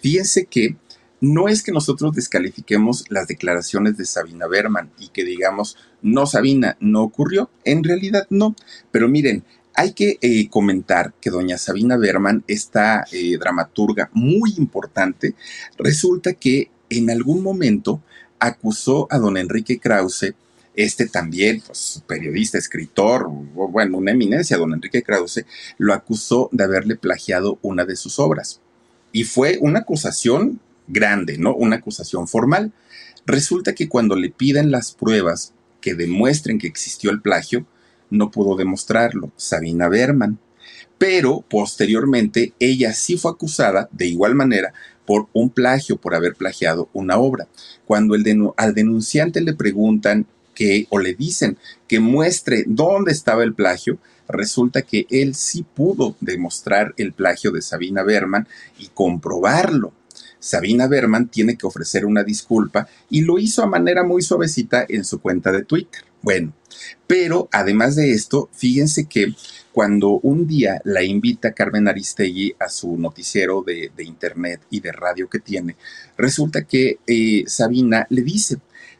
[0.00, 0.76] Fíjense que
[1.20, 6.76] no es que nosotros descalifiquemos las declaraciones de Sabina Berman y que digamos, no Sabina,
[6.80, 7.48] no ocurrió.
[7.64, 8.56] En realidad no.
[8.90, 9.44] Pero miren,
[9.74, 15.34] hay que eh, comentar que doña Sabina Berman, esta eh, dramaturga muy importante,
[15.76, 18.00] resulta que en algún momento
[18.38, 20.34] acusó a don Enrique Krause,
[20.76, 25.44] este también, pues, periodista, escritor, bueno, una eminencia, don Enrique Krause,
[25.78, 28.60] lo acusó de haberle plagiado una de sus obras.
[29.12, 31.54] Y fue una acusación grande, ¿no?
[31.54, 32.72] Una acusación formal.
[33.24, 37.66] Resulta que cuando le piden las pruebas que demuestren que existió el plagio,
[38.10, 40.38] no pudo demostrarlo, Sabina Berman.
[40.98, 44.72] Pero posteriormente ella sí fue acusada de igual manera
[45.06, 47.48] por un plagio, por haber plagiado una obra.
[47.84, 48.16] Cuando
[48.56, 53.98] al denunciante le preguntan que o le dicen que muestre dónde estaba el plagio,
[54.28, 58.48] resulta que él sí pudo demostrar el plagio de Sabina Berman
[58.78, 59.92] y comprobarlo.
[60.38, 65.04] Sabina Berman tiene que ofrecer una disculpa y lo hizo a manera muy suavecita en
[65.04, 66.02] su cuenta de Twitter.
[66.24, 66.54] Bueno,
[67.06, 69.34] pero además de esto, fíjense que
[69.72, 75.28] cuando un día la invita Carmen Aristegui a su noticiero de, internet y de radio
[75.28, 75.76] que tiene,
[76.16, 78.56] resulta que eh, Sabina le dice,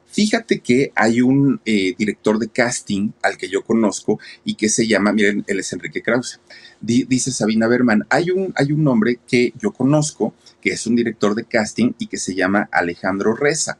[0.07, 4.87] Fíjate que hay un eh, director de casting al que yo conozco y que se
[4.87, 6.39] llama, miren, él es Enrique Krause.
[6.81, 11.35] dice Sabina Berman, hay un, hay un hombre que yo conozco que es un director
[11.35, 13.79] de casting y que se llama Alejandro Reza.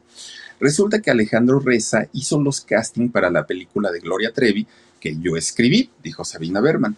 [0.59, 4.67] Resulta que Alejandro Reza hizo los casting para la película de Gloria Trevi
[4.99, 6.95] que yo escribí, dijo Sabina Berman.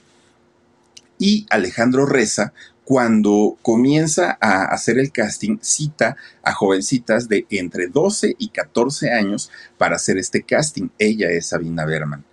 [1.19, 2.53] Y Alejandro Reza
[2.87, 9.51] cuando comienza a hacer el casting, cita a jovencitas de entre 12 y 14 años
[9.77, 10.87] para hacer este casting.
[10.97, 12.23] Ella es Sabina Berman.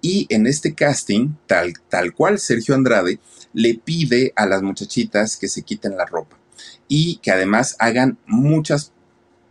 [0.00, 3.18] Y en este casting, tal, tal cual Sergio Andrade,
[3.52, 6.38] le pide a las muchachitas que se quiten la ropa
[6.86, 8.92] y que además hagan muchas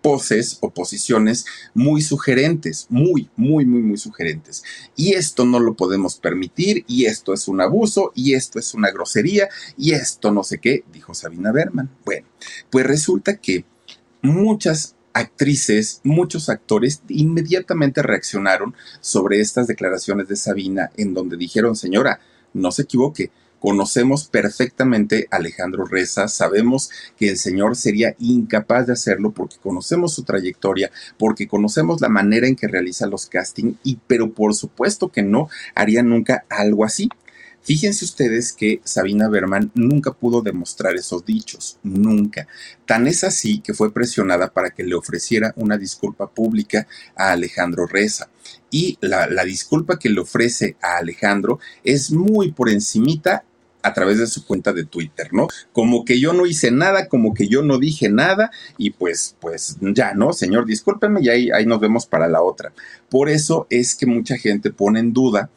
[0.04, 4.64] poses o posiciones muy sugerentes, muy, muy, muy, muy sugerentes.
[4.96, 8.92] Y esto no lo podemos permitir, y esto es un abuso, y esto es una
[8.92, 9.48] grosería,
[9.78, 11.90] y esto no sé qué, dijo Sabina Berman.
[12.06, 12.28] Bueno,
[12.70, 13.66] pues resulta que
[14.22, 22.20] muchas actrices, muchos actores inmediatamente reaccionaron sobre estas declaraciones de Sabina en donde dijeron, señora,
[22.54, 23.32] no se equivoque,
[23.64, 30.14] Conocemos perfectamente a Alejandro Reza, sabemos que el Señor sería incapaz de hacerlo porque conocemos
[30.14, 35.08] su trayectoria, porque conocemos la manera en que realiza los castings, y pero por supuesto
[35.08, 37.08] que no haría nunca algo así.
[37.62, 42.50] Fíjense ustedes que Sabina Berman nunca pudo demostrar esos dichos, nunca.
[42.86, 46.86] Tan es así que fue presionada para que le ofreciera una disculpa pública
[47.16, 48.30] a Alejandro Reza.
[48.70, 53.46] Y la, la disculpa que le ofrece a Alejandro es muy por encimita
[53.84, 55.48] a través de su cuenta de Twitter, ¿no?
[55.72, 59.78] Como que yo no hice nada, como que yo no dije nada y pues, pues
[59.82, 60.34] ya, ¿no?
[60.34, 62.74] Señor, discúlpeme y ahí, ahí nos vemos para la otra.
[63.10, 65.50] Por eso es que mucha gente pone en duda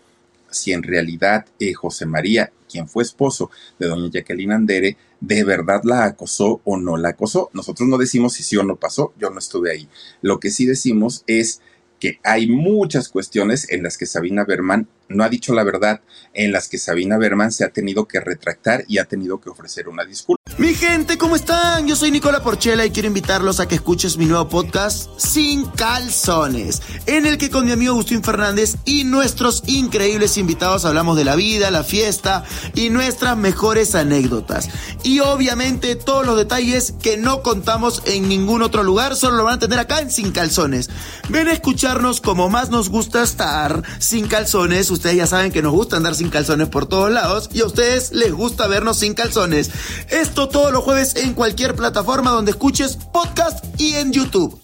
[0.51, 5.83] si en realidad eh, José María, quien fue esposo de doña Jacqueline Andere, de verdad
[5.85, 7.51] la acosó o no la acosó.
[7.53, 9.89] Nosotros no decimos si sí o no pasó, yo no estuve ahí.
[10.21, 11.61] Lo que sí decimos es
[12.01, 16.01] que hay muchas cuestiones en las que Sabina Berman no ha dicho la verdad,
[16.35, 19.89] en las que Sabina Berman se ha tenido que retractar y ha tenido que ofrecer
[19.89, 20.37] una disculpa.
[20.59, 21.87] Mi gente, ¿cómo están?
[21.87, 26.83] Yo soy Nicola Porchela y quiero invitarlos a que escuches mi nuevo podcast Sin Calzones,
[27.07, 31.37] en el que con mi amigo Agustín Fernández y nuestros increíbles invitados hablamos de la
[31.37, 32.45] vida, la fiesta
[32.75, 34.71] y nuestras mejores anécdotas.
[35.03, 39.55] Y obviamente todos los detalles que no contamos en ningún otro lugar, solo lo van
[39.55, 40.89] a tener acá en Sin Calzones.
[41.29, 45.73] Ven a escucharnos como más nos gusta estar sin calzones ustedes ya saben que nos
[45.73, 49.71] gusta andar sin calzones por todos lados y a ustedes les gusta vernos sin calzones.
[50.11, 54.61] Esto todos los jueves en cualquier plataforma donde escuches podcast y en YouTube.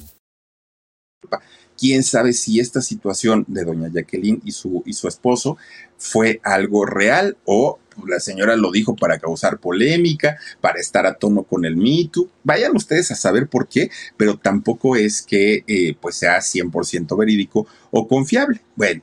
[1.78, 5.56] Quién sabe si esta situación de doña Jacqueline y su, y su esposo
[5.96, 11.42] fue algo real o la señora lo dijo para causar polémica, para estar a tono
[11.42, 12.28] con el mito.
[12.44, 17.66] Vayan ustedes a saber por qué, pero tampoco es que eh, pues sea 100% verídico
[17.90, 18.60] o confiable.
[18.76, 19.02] Bueno,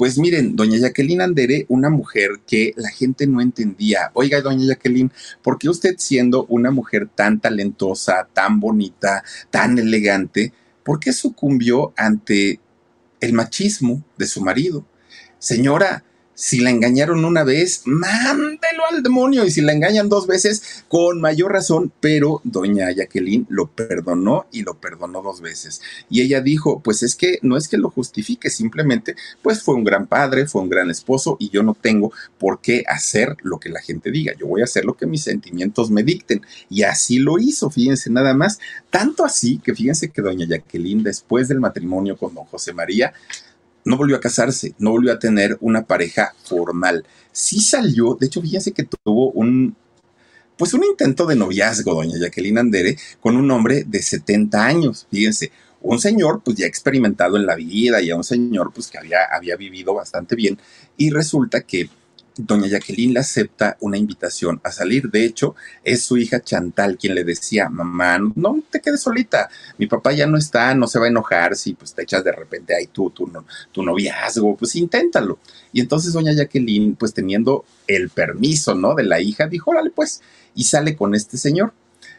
[0.00, 4.10] pues miren, doña Jacqueline Andere, una mujer que la gente no entendía.
[4.14, 10.54] Oiga, doña Jacqueline, ¿por qué usted siendo una mujer tan talentosa, tan bonita, tan elegante,
[10.84, 12.60] por qué sucumbió ante
[13.20, 14.86] el machismo de su marido?
[15.38, 19.44] Señora, si la engañaron una vez, mándelo al demonio.
[19.44, 21.92] Y si la engañan dos veces, con mayor razón.
[22.00, 25.80] Pero doña Jacqueline lo perdonó y lo perdonó dos veces.
[26.08, 29.84] Y ella dijo, pues es que no es que lo justifique, simplemente, pues fue un
[29.84, 33.68] gran padre, fue un gran esposo y yo no tengo por qué hacer lo que
[33.68, 34.32] la gente diga.
[34.38, 36.42] Yo voy a hacer lo que mis sentimientos me dicten.
[36.68, 38.58] Y así lo hizo, fíjense nada más.
[38.90, 43.12] Tanto así que fíjense que doña Jacqueline, después del matrimonio con don José María,
[43.90, 47.04] no volvió a casarse, no volvió a tener una pareja formal.
[47.32, 49.74] Sí salió, de hecho, fíjense que tuvo un,
[50.56, 55.50] pues un intento de noviazgo, doña Jacqueline Andere, con un hombre de 70 años, fíjense,
[55.82, 59.56] un señor pues ya experimentado en la vida, y un señor pues que había, había
[59.56, 60.58] vivido bastante bien,
[60.96, 61.90] y resulta que
[62.36, 65.10] doña Jacqueline le acepta una invitación a salir.
[65.10, 65.54] De hecho,
[65.84, 70.26] es su hija Chantal quien le decía, mamá, no te quedes solita, mi papá ya
[70.26, 73.10] no está, no se va a enojar si pues te echas de repente ahí tú,
[73.10, 73.30] tu,
[73.72, 75.38] tu noviazgo, pues inténtalo.
[75.72, 78.94] Y entonces doña Jacqueline, pues teniendo el permiso, ¿no?
[78.94, 80.22] De la hija, dijo, órale pues,
[80.54, 81.72] y sale con este señor.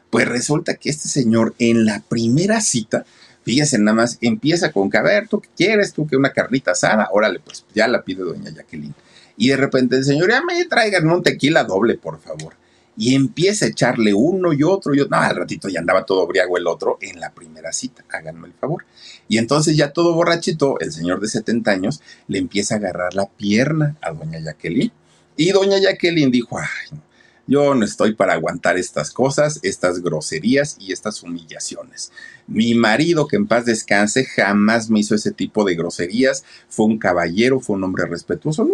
[0.10, 3.06] Pues resulta que este señor en la primera cita,
[3.44, 5.94] fíjense nada más, empieza con que, a ver, ¿tú qué quieres?
[5.94, 7.08] ¿Tú que una carnita asada?
[7.14, 8.94] Órale, pues ya la pide doña Jacqueline
[9.38, 12.56] y de repente el señor, ya me traigan un tequila doble, por favor.
[12.98, 15.18] Y empieza a echarle uno y otro y otro.
[15.18, 18.54] No, al ratito ya andaba todo briago el otro en la primera cita, háganme el
[18.54, 18.86] favor.
[19.28, 23.28] Y entonces ya todo borrachito, el señor de 70 años le empieza a agarrar la
[23.28, 24.92] pierna a doña Jacqueline.
[25.38, 27.00] Y doña Jacqueline dijo, ay,
[27.48, 32.12] yo no estoy para aguantar estas cosas, estas groserías y estas humillaciones.
[32.48, 36.46] Mi marido, que en paz descanse, jamás me hizo ese tipo de groserías.
[36.70, 38.64] Fue un caballero, fue un hombre respetuoso.
[38.64, 38.74] No,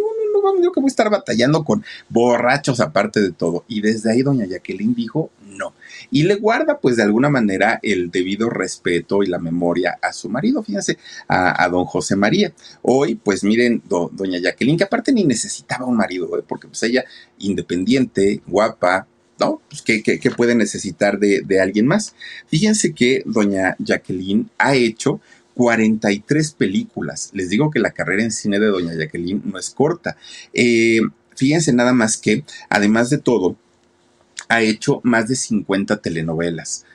[0.53, 3.65] no, yo que voy a estar batallando con borrachos aparte de todo.
[3.67, 5.73] Y desde ahí doña Jacqueline dijo, no
[6.11, 10.29] y le guarda pues de alguna manera el debido respeto y la memoria a su
[10.29, 12.53] marido, fíjense, a, don José María.
[12.81, 16.43] Hoy pues miren, doña Jacqueline, que aparte ni necesitaba un marido, ¿eh?
[16.47, 17.03] porque pues ella
[17.39, 19.07] independiente, guapa,
[19.39, 19.61] ¿no?
[19.69, 22.15] Pues, ¿qué, puede necesitar de, de, alguien más?
[22.47, 25.21] Fíjense que doña Jacqueline ha hecho
[25.57, 27.31] 43 películas.
[27.33, 30.15] Les digo que la carrera en cine de doña Jacqueline no es corta.
[30.53, 31.01] Eh,
[31.35, 33.55] fíjense nada más que, además de todo,
[34.49, 36.85] ha hecho más de 50 telenovelas.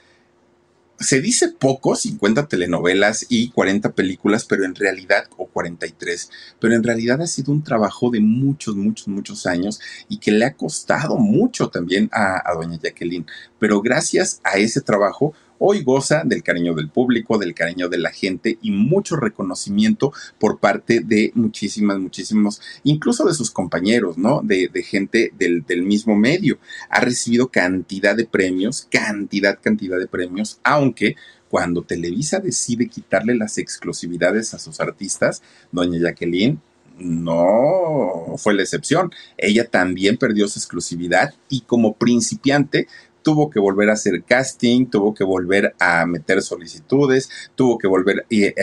[1.00, 6.84] Se dice poco, 50 telenovelas y 40 películas, pero en realidad, o 43, pero en
[6.84, 11.16] realidad ha sido un trabajo de muchos, muchos, muchos años y que le ha costado
[11.16, 13.26] mucho también a, a doña Jacqueline.
[13.58, 15.34] Pero gracias a ese trabajo,
[15.64, 20.58] hoy goza del cariño del público, del cariño de la gente y mucho reconocimiento por
[20.58, 24.40] parte de muchísimas, muchísimos, incluso de sus compañeros, ¿no?
[24.42, 26.58] De, gente del, del, mismo medio.
[26.90, 31.14] Ha recibido cantidad de premios, cantidad, cantidad de premios, aunque
[31.48, 36.60] cuando Televisa decide quitarle las exclusividades a sus artistas, doña Jacqueline
[36.98, 39.12] no fue la excepción.
[39.36, 42.88] Ella también perdió su exclusividad y como principiante
[43.22, 48.26] tuvo que volver a hacer casting, tuvo que volver a meter solicitudes, tuvo que volver
[48.30, 48.54] e,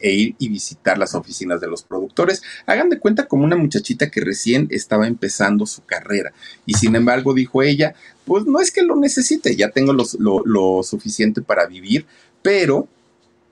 [0.00, 2.42] e, ir y visitar las oficinas de los productores.
[2.66, 6.32] Hagan de cuenta como una muchachita que recién estaba empezando su carrera.
[6.64, 7.94] Y sin embargo, dijo ella,
[8.24, 12.06] pues no es que lo necesite, ya tengo lo suficiente para vivir,
[12.42, 12.88] pero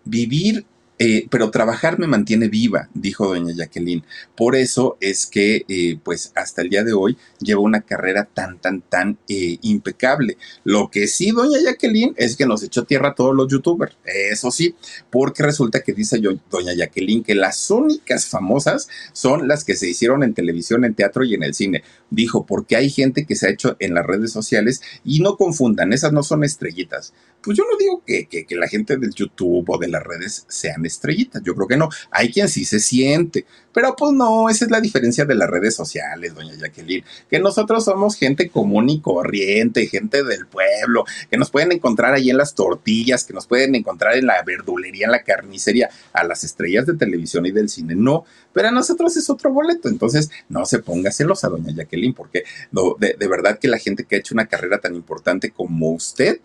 [0.05, 0.67] vivir
[1.07, 4.03] eh, pero trabajar me mantiene viva, dijo doña Jacqueline.
[4.35, 8.59] Por eso es que, eh, pues, hasta el día de hoy lleva una carrera tan,
[8.59, 10.39] tan, tan eh, impecable.
[10.65, 13.99] Lo que sí, doña Jacqueline, es que nos echó tierra a todos los youtubers.
[14.07, 14.77] Eso sí,
[15.11, 16.19] porque resulta que dice
[16.51, 21.23] doña Jacqueline que las únicas famosas son las que se hicieron en televisión, en teatro
[21.23, 21.85] y en el cine.
[22.09, 25.93] Dijo, porque hay gente que se ha hecho en las redes sociales y no confundan,
[25.93, 27.13] esas no son estrellitas.
[27.43, 30.47] Pues yo no digo que, que, que la gente del YouTube o de las redes
[30.49, 30.94] sean estrellitas.
[31.43, 31.89] Yo creo que no.
[32.11, 33.47] Hay quien sí se siente.
[33.73, 37.05] Pero pues no, esa es la diferencia de las redes sociales, doña Jacqueline.
[37.29, 42.31] Que nosotros somos gente común y corriente, gente del pueblo, que nos pueden encontrar ahí
[42.31, 45.91] en las tortillas, que nos pueden encontrar en la verdulería, en la carnicería.
[46.13, 48.25] A las estrellas de televisión y del cine no.
[48.53, 49.89] Pero a nosotros es otro boleto.
[49.89, 54.19] Entonces no se ponga celosa, doña Jacqueline, porque de verdad que la gente que ha
[54.19, 56.41] hecho una carrera tan importante como usted,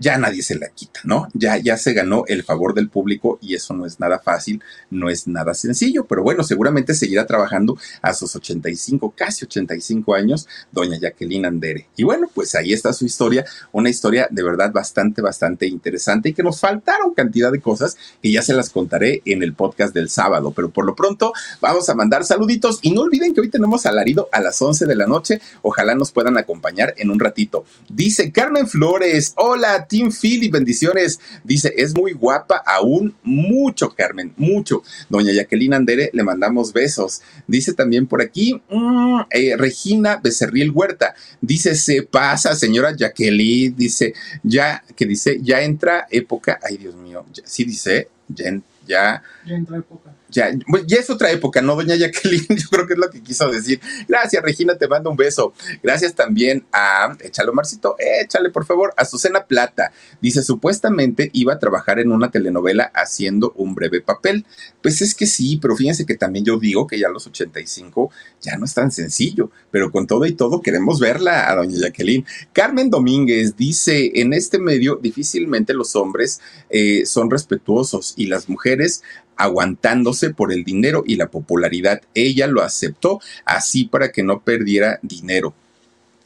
[0.00, 1.28] ya nadie se la quita, ¿no?
[1.34, 5.10] Ya, ya se ganó el favor del público y eso no es nada fácil, no
[5.10, 10.98] es nada sencillo, pero bueno, seguramente seguirá trabajando a sus 85, casi 85 años, doña
[10.98, 11.88] Jacqueline Andere.
[11.96, 16.32] Y bueno, pues ahí está su historia, una historia de verdad bastante, bastante interesante y
[16.32, 20.08] que nos faltaron cantidad de cosas que ya se las contaré en el podcast del
[20.08, 23.84] sábado, pero por lo pronto vamos a mandar saluditos y no olviden que hoy tenemos
[23.84, 27.66] alarido a las 11 de la noche, ojalá nos puedan acompañar en un ratito.
[27.90, 31.18] Dice Carmen Flores, hola, Team Philly, bendiciones.
[31.42, 34.82] Dice, es muy guapa aún, mucho, Carmen, mucho.
[35.08, 37.20] Doña Jacqueline Andere, le mandamos besos.
[37.48, 41.14] Dice también por aquí, mm, eh, Regina Becerril Huerta.
[41.40, 43.74] Dice, se pasa, señora Jacqueline.
[43.76, 44.14] Dice,
[44.44, 46.60] ya, que dice, ya entra época.
[46.62, 49.22] Ay, Dios mío, sí dice, ya, ya.
[49.44, 50.50] Ya entra época ya,
[50.86, 52.46] ya es otra época, ¿no, doña Jacqueline?
[52.48, 53.80] Yo creo que es lo que quiso decir.
[54.08, 55.52] Gracias, Regina, te mando un beso.
[55.82, 59.92] Gracias también a, échale, Marcito, échale, por favor, a Susana Plata.
[60.20, 64.46] Dice, supuestamente iba a trabajar en una telenovela haciendo un breve papel.
[64.82, 68.10] Pues es que sí, pero fíjense que también yo digo que ya a los 85
[68.40, 72.24] ya no es tan sencillo, pero con todo y todo queremos verla a doña Jacqueline.
[72.52, 79.02] Carmen Domínguez dice, en este medio difícilmente los hombres eh, son respetuosos y las mujeres
[79.42, 82.02] aguantándose por el dinero y la popularidad.
[82.14, 85.54] Ella lo aceptó así para que no perdiera dinero.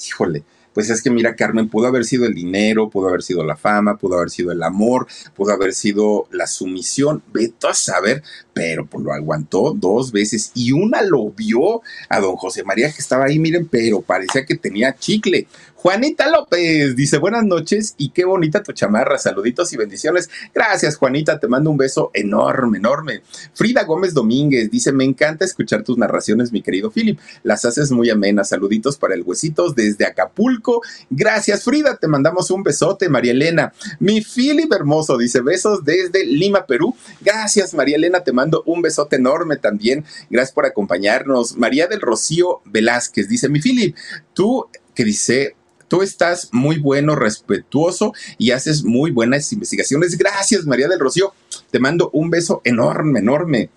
[0.07, 0.45] Híjole,
[0.75, 3.97] pues es que mira, Carmen, pudo haber sido el dinero, pudo haber sido la fama,
[3.97, 8.23] pudo haber sido el amor, pudo haber sido la sumisión, veto a saber,
[8.53, 13.01] pero pues lo aguantó dos veces y una lo vio a don José María que
[13.01, 15.47] estaba ahí, miren, pero parecía que tenía chicle.
[15.77, 20.31] Juanita López dice buenas noches y qué bonita tu chamarra, saluditos y bendiciones.
[20.55, 23.21] Gracias Juanita, te mando un beso enorme, enorme.
[23.53, 27.21] Frida Gómez Domínguez dice me encanta escuchar tus narraciones, mi querido Philip.
[27.43, 28.49] Las haces muy amenas.
[28.49, 30.64] Saluditos para el Huesitos desde Acapulco.
[31.11, 33.73] Gracias Frida, te mandamos un besote, María Elena.
[33.99, 36.95] Mi Philip hermoso dice besos desde Lima, Perú.
[37.21, 40.05] Gracias María Elena, te mando un besote enorme también.
[40.31, 41.57] Gracias por acompañarnos.
[41.57, 43.97] María del Rocío Velázquez dice mi Philip,
[44.33, 45.57] tú que dice
[45.89, 50.17] Tú estás muy bueno, respetuoso y haces muy buenas investigaciones.
[50.17, 51.35] Gracias, María del Rocío.
[51.71, 53.71] Te mando un beso enorme, enorme.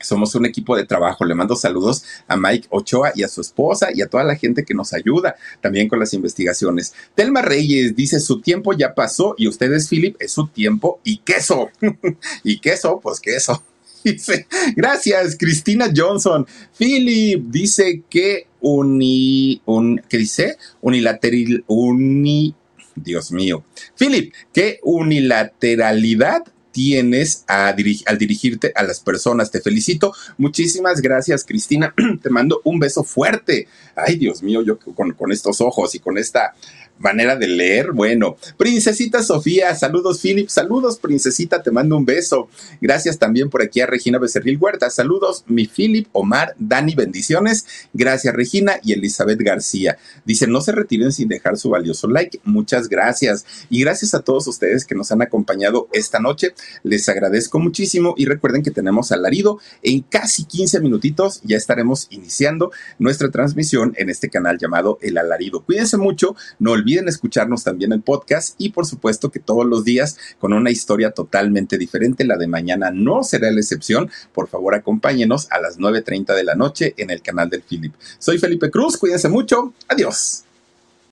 [0.00, 1.24] Somos un equipo de trabajo.
[1.24, 4.64] Le mando saludos a Mike Ochoa y a su esposa y a toda la gente
[4.64, 6.92] que nos ayuda también con las investigaciones.
[7.14, 11.70] Telma Reyes dice, su tiempo ya pasó y ustedes, Philip, es su tiempo y queso.
[12.44, 13.62] y queso, pues queso.
[14.04, 16.46] Dice, gracias, Cristina Johnson.
[16.78, 20.58] Philip dice que uni, un, ¿qué dice?
[20.80, 22.54] Unilateral, uni,
[22.94, 23.64] Dios mío.
[23.98, 26.44] Philip, ¿qué unilateralidad
[26.76, 27.74] tienes al
[28.18, 29.50] dirigirte a las personas.
[29.50, 30.12] Te felicito.
[30.36, 31.94] Muchísimas gracias, Cristina.
[32.22, 33.66] Te mando un beso fuerte.
[33.94, 36.54] Ay, Dios mío, yo con, con estos ojos y con esta
[36.98, 37.92] manera de leer.
[37.92, 42.48] Bueno, Princesita Sofía, saludos Philip, saludos Princesita, te mando un beso.
[42.80, 47.66] Gracias también por aquí a Regina Becerril Huerta, saludos mi Philip, Omar, Dani, bendiciones.
[47.92, 49.98] Gracias Regina y Elizabeth García.
[50.24, 52.40] Dice, no se retiren sin dejar su valioso like.
[52.44, 53.44] Muchas gracias.
[53.70, 56.54] Y gracias a todos ustedes que nos han acompañado esta noche.
[56.82, 61.40] Les agradezco muchísimo y recuerden que tenemos alarido en casi 15 minutitos.
[61.44, 65.60] Ya estaremos iniciando nuestra transmisión en este canal llamado El Alarido.
[65.60, 69.82] Cuídense mucho, no olviden olviden escucharnos también el podcast y por supuesto que todos los
[69.82, 72.24] días con una historia totalmente diferente.
[72.24, 74.08] La de mañana no será la excepción.
[74.32, 77.92] Por favor, acompáñenos a las 9.30 de la noche en el canal del Philip.
[78.20, 79.74] Soy Felipe Cruz, cuídense mucho.
[79.88, 80.44] Adiós.